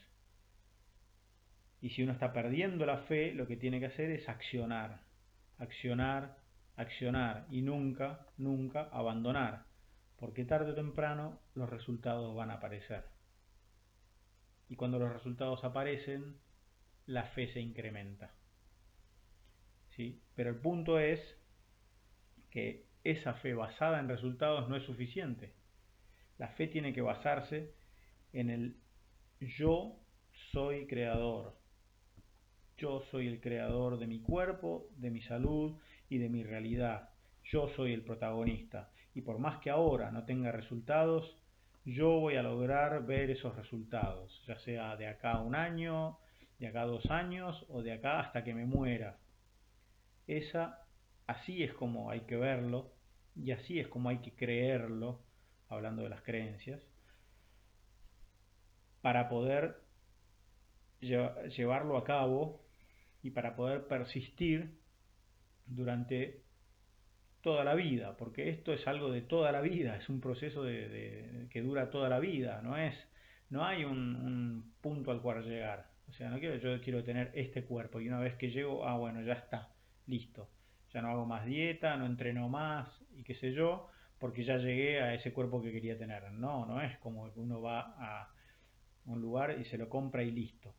Y 1.82 1.92
si 1.92 2.04
uno 2.04 2.14
está 2.14 2.34
perdiendo 2.34 2.86
la 2.86 3.00
fe, 3.04 3.34
lo 3.34 3.48
que 3.48 3.56
tiene 3.56 3.80
que 3.80 3.86
hacer 3.86 4.10
es 4.12 4.28
accionar, 4.28 5.02
accionar, 5.58 6.38
accionar 6.76 7.46
y 7.52 7.62
nunca, 7.62 8.26
nunca 8.38 8.90
abandonar 8.92 9.70
porque 10.20 10.44
tarde 10.44 10.72
o 10.72 10.76
temprano 10.76 11.40
los 11.56 11.70
resultados 11.70 12.36
van 12.36 12.52
a 12.52 12.56
aparecer. 12.56 13.06
Y 14.68 14.76
cuando 14.76 15.00
los 15.00 15.12
resultados 15.12 15.64
aparecen, 15.64 16.38
la 17.06 17.24
fe 17.24 17.52
se 17.54 17.62
incrementa. 17.62 18.36
¿Sí? 19.96 20.22
Pero 20.36 20.50
el 20.50 20.58
punto 20.58 21.00
es 21.00 21.20
que 22.52 22.86
esa 23.04 23.34
fe 23.36 23.54
basada 23.54 24.00
en 24.00 24.10
resultados 24.10 24.70
no 24.70 24.76
es 24.76 24.84
suficiente. 24.84 25.54
La 26.38 26.50
fe 26.50 26.68
tiene 26.68 26.94
que 26.94 27.02
basarse 27.02 27.74
en 28.34 28.50
el 28.50 28.78
yo 29.40 29.96
soy 30.52 30.88
creador. 30.88 31.58
Yo 32.78 33.02
soy 33.12 33.28
el 33.28 33.42
creador 33.42 34.00
de 34.00 34.08
mi 34.08 34.22
cuerpo, 34.22 34.88
de 34.98 35.12
mi 35.12 35.22
salud 35.22 35.78
y 36.10 36.18
de 36.18 36.30
mi 36.30 36.44
realidad. 36.44 37.10
Yo 37.44 37.70
soy 37.76 37.94
el 37.94 38.04
protagonista 38.04 38.92
y 39.14 39.22
por 39.22 39.40
más 39.40 39.60
que 39.60 39.70
ahora 39.70 40.12
no 40.12 40.26
tenga 40.26 40.52
resultados, 40.52 41.38
yo 41.86 42.20
voy 42.20 42.36
a 42.36 42.44
lograr 42.44 43.06
ver 43.06 43.32
esos 43.32 43.56
resultados, 43.56 44.44
ya 44.46 44.58
sea 44.60 44.96
de 44.98 45.08
acá 45.08 45.34
a 45.34 45.42
un 45.42 45.56
año, 45.56 46.18
de 46.60 46.68
acá 46.68 46.82
a 46.82 46.86
dos 46.86 47.06
años 47.08 47.66
o 47.70 47.82
de 47.82 47.94
acá 47.94 48.20
hasta 48.20 48.44
que 48.44 48.54
me 48.54 48.66
muera. 48.66 49.18
Esa, 50.28 50.86
así 51.30 51.64
es 51.64 51.74
como 51.74 52.10
hay 52.10 52.22
que 52.22 52.36
verlo 52.36 52.92
y 53.36 53.52
así 53.52 53.80
es 53.80 53.88
como 53.88 54.10
hay 54.10 54.18
que 54.18 54.34
creerlo, 54.34 55.22
hablando 55.70 56.02
de 56.02 56.10
las 56.10 56.22
creencias, 56.24 56.82
para 59.02 59.30
poder 59.30 59.82
llevarlo 61.00 61.98
a 61.98 62.04
cabo 62.04 62.66
y 63.22 63.30
para 63.30 63.56
poder 63.56 63.88
persistir 63.88 64.80
durante 65.68 66.42
toda 67.42 67.64
la 67.64 67.76
vida, 67.76 68.18
porque 68.18 68.50
esto 68.50 68.74
es 68.74 68.86
algo 68.88 69.12
de 69.12 69.22
toda 69.22 69.52
la 69.52 69.62
vida, 69.62 69.96
es 69.98 70.10
un 70.10 70.20
proceso 70.20 70.64
de, 70.64 71.48
que 71.52 71.62
dura 71.62 71.92
toda 71.92 72.10
la 72.10 72.20
vida, 72.20 72.62
no 72.62 72.76
es 72.76 72.96
no 73.52 73.66
hay 73.66 73.84
un, 73.84 74.74
punto 74.82 75.12
al 75.12 75.22
cual 75.22 75.44
llegar. 75.44 75.90
O 76.08 76.14
sea, 76.14 76.30
no 76.30 76.40
quiero, 76.40 76.58
yo 76.58 76.82
quiero 76.82 77.04
tener 77.04 77.32
este 77.34 77.64
cuerpo 77.64 78.00
y 78.00 78.08
una 78.08 78.20
vez 78.20 78.36
que 78.36 78.52
llego, 78.52 78.86
ah, 78.86 78.98
bueno, 78.98 79.22
ya 79.24 79.34
está, 79.34 79.70
listo. 80.06 80.50
Ya 80.94 81.02
no 81.02 81.10
hago 81.10 81.26
más 81.26 81.46
dieta, 81.46 81.96
no 81.98 82.06
entreno 82.06 82.50
más 82.50 82.88
y 83.16 83.24
qué 83.24 83.36
sé 83.36 83.54
yo, 83.54 83.90
porque 84.18 84.44
ya 84.44 84.58
llegué 84.58 85.02
a 85.02 85.14
ese 85.14 85.32
cuerpo 85.34 85.62
que 85.62 85.72
quería 85.72 85.98
tener. 85.98 86.32
No, 86.32 86.66
no 86.66 86.82
es 86.82 86.98
como 87.00 87.32
que 87.34 87.40
uno 87.40 87.62
va 87.62 87.96
a 87.98 88.34
un 89.06 89.22
lugar 89.22 89.60
y 89.60 89.66
se 89.66 89.78
lo 89.78 89.90
compra 89.90 90.24
y 90.24 90.32
listo. 90.32 90.76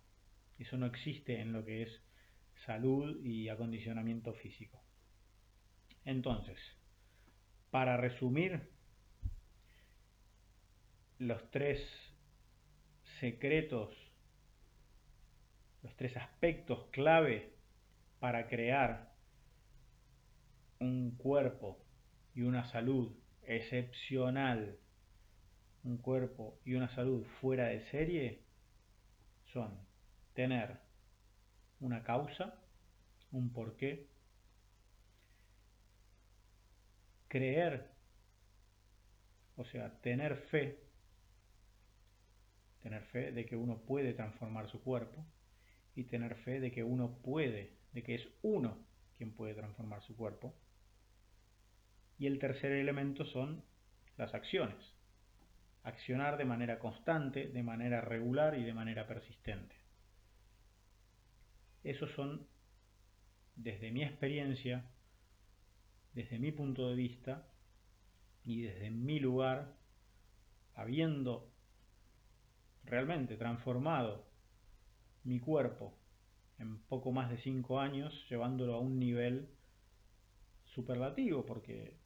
Eso 0.59 0.77
no 0.77 0.87
existe 0.87 1.41
en 1.41 1.53
lo 1.53 1.65
que 1.65 1.83
es 1.83 2.03
salud 2.67 3.25
y 3.25 3.49
acondicionamiento 3.49 4.35
físico. 4.35 4.83
Entonces, 6.05 6.59
para 7.71 7.97
resumir, 7.97 8.69
los 11.19 11.51
tres 11.51 11.81
secretos, 13.21 13.95
los 15.83 15.95
tres 15.97 16.17
aspectos 16.17 16.87
clave 16.91 17.53
para 18.19 18.49
crear 18.49 19.10
un 20.81 21.17
cuerpo 21.17 21.79
y 22.35 22.43
una 22.43 22.65
salud 22.71 23.17
excepcional, 23.43 24.79
un 25.85 25.99
cuerpo 25.99 26.59
y 26.65 26.75
una 26.75 26.89
salud 26.95 27.25
fuera 27.41 27.69
de 27.69 27.81
serie, 27.91 28.43
son 29.53 29.79
tener 30.35 30.79
una 31.81 32.03
causa, 32.03 32.61
un 33.31 33.53
porqué, 33.53 34.09
creer, 37.29 37.91
o 39.57 39.65
sea, 39.65 40.01
tener 40.01 40.37
fe 40.37 40.91
tener 42.81 43.05
fe 43.05 43.33
de 43.33 43.47
que 43.47 43.57
uno 43.57 43.79
puede 43.83 44.15
transformar 44.15 44.69
su 44.69 44.83
cuerpo 44.83 45.25
y 45.95 46.05
tener 46.05 46.35
fe 46.37 46.61
de 46.61 46.73
que 46.73 46.83
uno 46.83 47.19
puede, 47.23 47.77
de 47.93 48.03
que 48.03 48.15
es 48.15 48.29
uno 48.43 48.79
quien 49.17 49.33
puede 49.33 49.55
transformar 49.55 50.03
su 50.03 50.17
cuerpo. 50.17 50.55
Y 52.21 52.27
el 52.27 52.39
tercer 52.39 52.73
elemento 52.73 53.25
son 53.25 53.65
las 54.19 54.35
acciones. 54.35 54.77
Accionar 55.85 56.37
de 56.37 56.45
manera 56.45 56.79
constante, 56.79 57.49
de 57.49 57.63
manera 57.63 58.03
regular 58.03 58.59
y 58.59 58.63
de 58.63 58.75
manera 58.75 59.07
persistente. 59.07 59.75
Esos 61.83 62.11
son, 62.13 62.47
desde 63.57 63.91
mi 63.91 64.03
experiencia, 64.03 64.85
desde 66.13 66.39
mi 66.39 66.53
punto 66.53 66.91
de 66.91 66.95
vista 66.95 67.49
y 68.45 68.61
desde 68.65 68.91
mi 68.91 69.19
lugar, 69.19 69.79
habiendo 70.75 71.51
realmente 72.85 73.39
transformado 73.39 74.27
mi 75.25 75.41
cuerpo 75.41 75.97
en 76.59 76.81
poco 76.81 77.13
más 77.13 77.31
de 77.31 77.39
5 77.39 77.81
años, 77.81 78.13
llevándolo 78.29 78.75
a 78.75 78.81
un 78.81 78.99
nivel 78.99 79.49
superlativo, 80.67 81.47
porque 81.47 82.00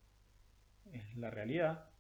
es 0.93 1.17
la 1.17 1.31
realidad, 1.31 1.91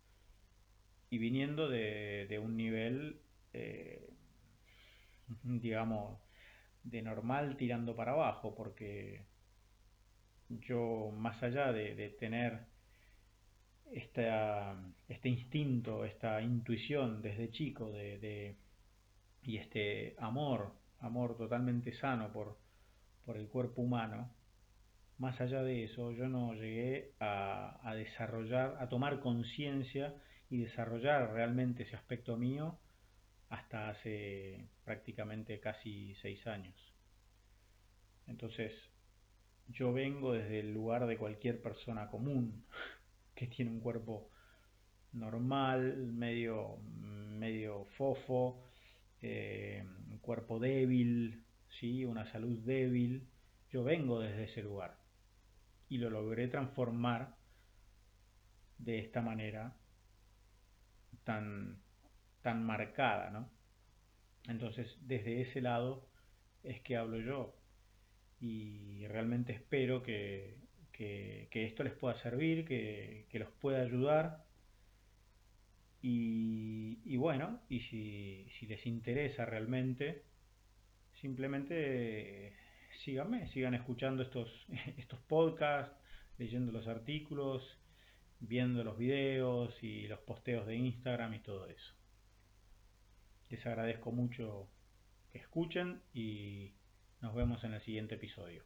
y 1.11 1.19
viniendo 1.19 1.69
de, 1.69 2.41
un 2.43 2.57
nivel, 2.57 3.21
eh, 3.53 4.11
digamos, 5.45 6.19
de 6.83 7.03
normal 7.03 7.57
tirando 7.57 7.95
para 7.95 8.13
abajo, 8.13 8.55
porque 8.55 9.25
yo, 10.49 11.13
más 11.17 11.43
allá 11.43 11.73
de, 11.73 12.17
tener 12.19 12.67
este 13.93 15.29
instinto, 15.29 16.05
esta 16.05 16.43
intuición 16.43 17.23
desde 17.23 17.51
chico 17.51 17.91
de, 17.93 18.57
y 19.43 19.57
este 19.57 20.17
amor, 20.19 20.73
amor 21.01 21.37
totalmente 21.37 21.93
sano 21.93 22.33
por, 22.33 22.59
por 23.25 23.37
el 23.37 23.47
cuerpo 23.49 23.83
humano, 23.83 24.34
más 25.19 25.41
allá 25.41 25.63
de 25.63 25.85
eso, 25.85 26.11
yo 26.13 26.29
no 26.29 26.55
llegué 26.55 27.13
a, 27.21 27.95
desarrollar, 27.95 28.77
a 28.81 28.89
tomar 28.89 29.21
conciencia 29.21 30.15
y 30.51 30.59
desarrollar 30.59 31.33
realmente 31.33 31.85
ese 31.85 31.97
aspecto 31.97 32.37
mío 32.37 32.79
hasta 33.49 33.91
hace 33.91 34.69
prácticamente 34.85 35.61
casi 35.61 36.15
seis 36.17 36.45
años. 36.47 36.75
Entonces, 38.27 38.73
yo 39.69 39.93
vengo 39.93 40.33
desde 40.33 40.61
el 40.61 40.75
lugar 40.75 41.07
de 41.07 41.17
cualquier 41.17 41.63
persona 41.63 42.11
común 42.11 42.65
que 43.37 43.47
tiene 43.47 43.71
un 43.71 43.81
cuerpo 43.81 44.31
normal, 45.13 45.97
medio, 45.97 46.79
medio 46.79 47.85
fofo, 47.97 48.65
eh, 49.23 49.85
un 50.11 50.19
cuerpo 50.19 50.59
débil, 50.59 51.45
¿sí? 51.79 52.05
una 52.05 52.31
salud 52.33 52.59
débil. 52.65 53.29
Yo 53.71 53.85
vengo 53.85 54.21
desde 54.21 54.45
ese 54.45 54.63
lugar 54.63 55.04
y 55.89 55.99
lo 55.99 56.11
logré 56.11 56.49
transformar 56.49 57.35
de 58.79 58.99
esta 58.99 59.21
manera 59.21 59.77
tan, 61.25 61.79
tan 62.43 62.65
marcada, 62.65 63.31
¿no? 63.31 63.51
Entonces, 64.49 64.99
desde 65.03 65.41
ese 65.41 65.61
lado 65.61 66.07
es 66.63 66.81
que 66.83 66.97
hablo 66.97 67.19
yo 67.19 67.57
y 68.41 69.07
realmente 69.07 69.53
espero 69.53 70.03
que, 70.03 70.59
esto 71.51 71.85
les 71.85 71.95
pueda 71.95 72.15
servir, 72.23 72.65
que, 72.65 73.27
que 73.31 73.39
los 73.39 73.51
pueda 73.53 73.83
ayudar 73.83 74.45
y, 76.07 77.17
bueno, 77.17 77.63
y 77.71 77.81
si, 77.81 78.47
si, 78.59 78.67
les 78.67 78.85
interesa 78.85 79.47
realmente, 79.47 80.23
simplemente 81.15 82.55
síganme, 82.99 83.49
sigan 83.49 83.75
escuchando 83.75 84.23
estos, 84.23 84.49
estos 84.97 85.19
podcasts, 85.21 85.95
leyendo 86.39 86.73
los 86.73 86.87
artículos, 86.87 87.63
viendo 88.41 88.85
los 88.85 88.99
videos 88.99 89.83
y 89.83 90.07
los 90.09 90.21
posteos 90.21 90.67
de 90.67 90.77
Instagram 90.77 91.35
y 91.35 91.41
todo 91.41 91.67
eso. 91.69 91.95
Les 93.51 93.65
agradezco 93.67 94.11
mucho 94.11 94.69
que 95.31 95.39
escuchen 95.39 96.03
y 96.13 96.73
nos 97.21 97.35
vemos 97.35 97.63
en 97.65 97.75
el 97.75 97.81
siguiente 97.83 98.17
episodio. 98.17 98.65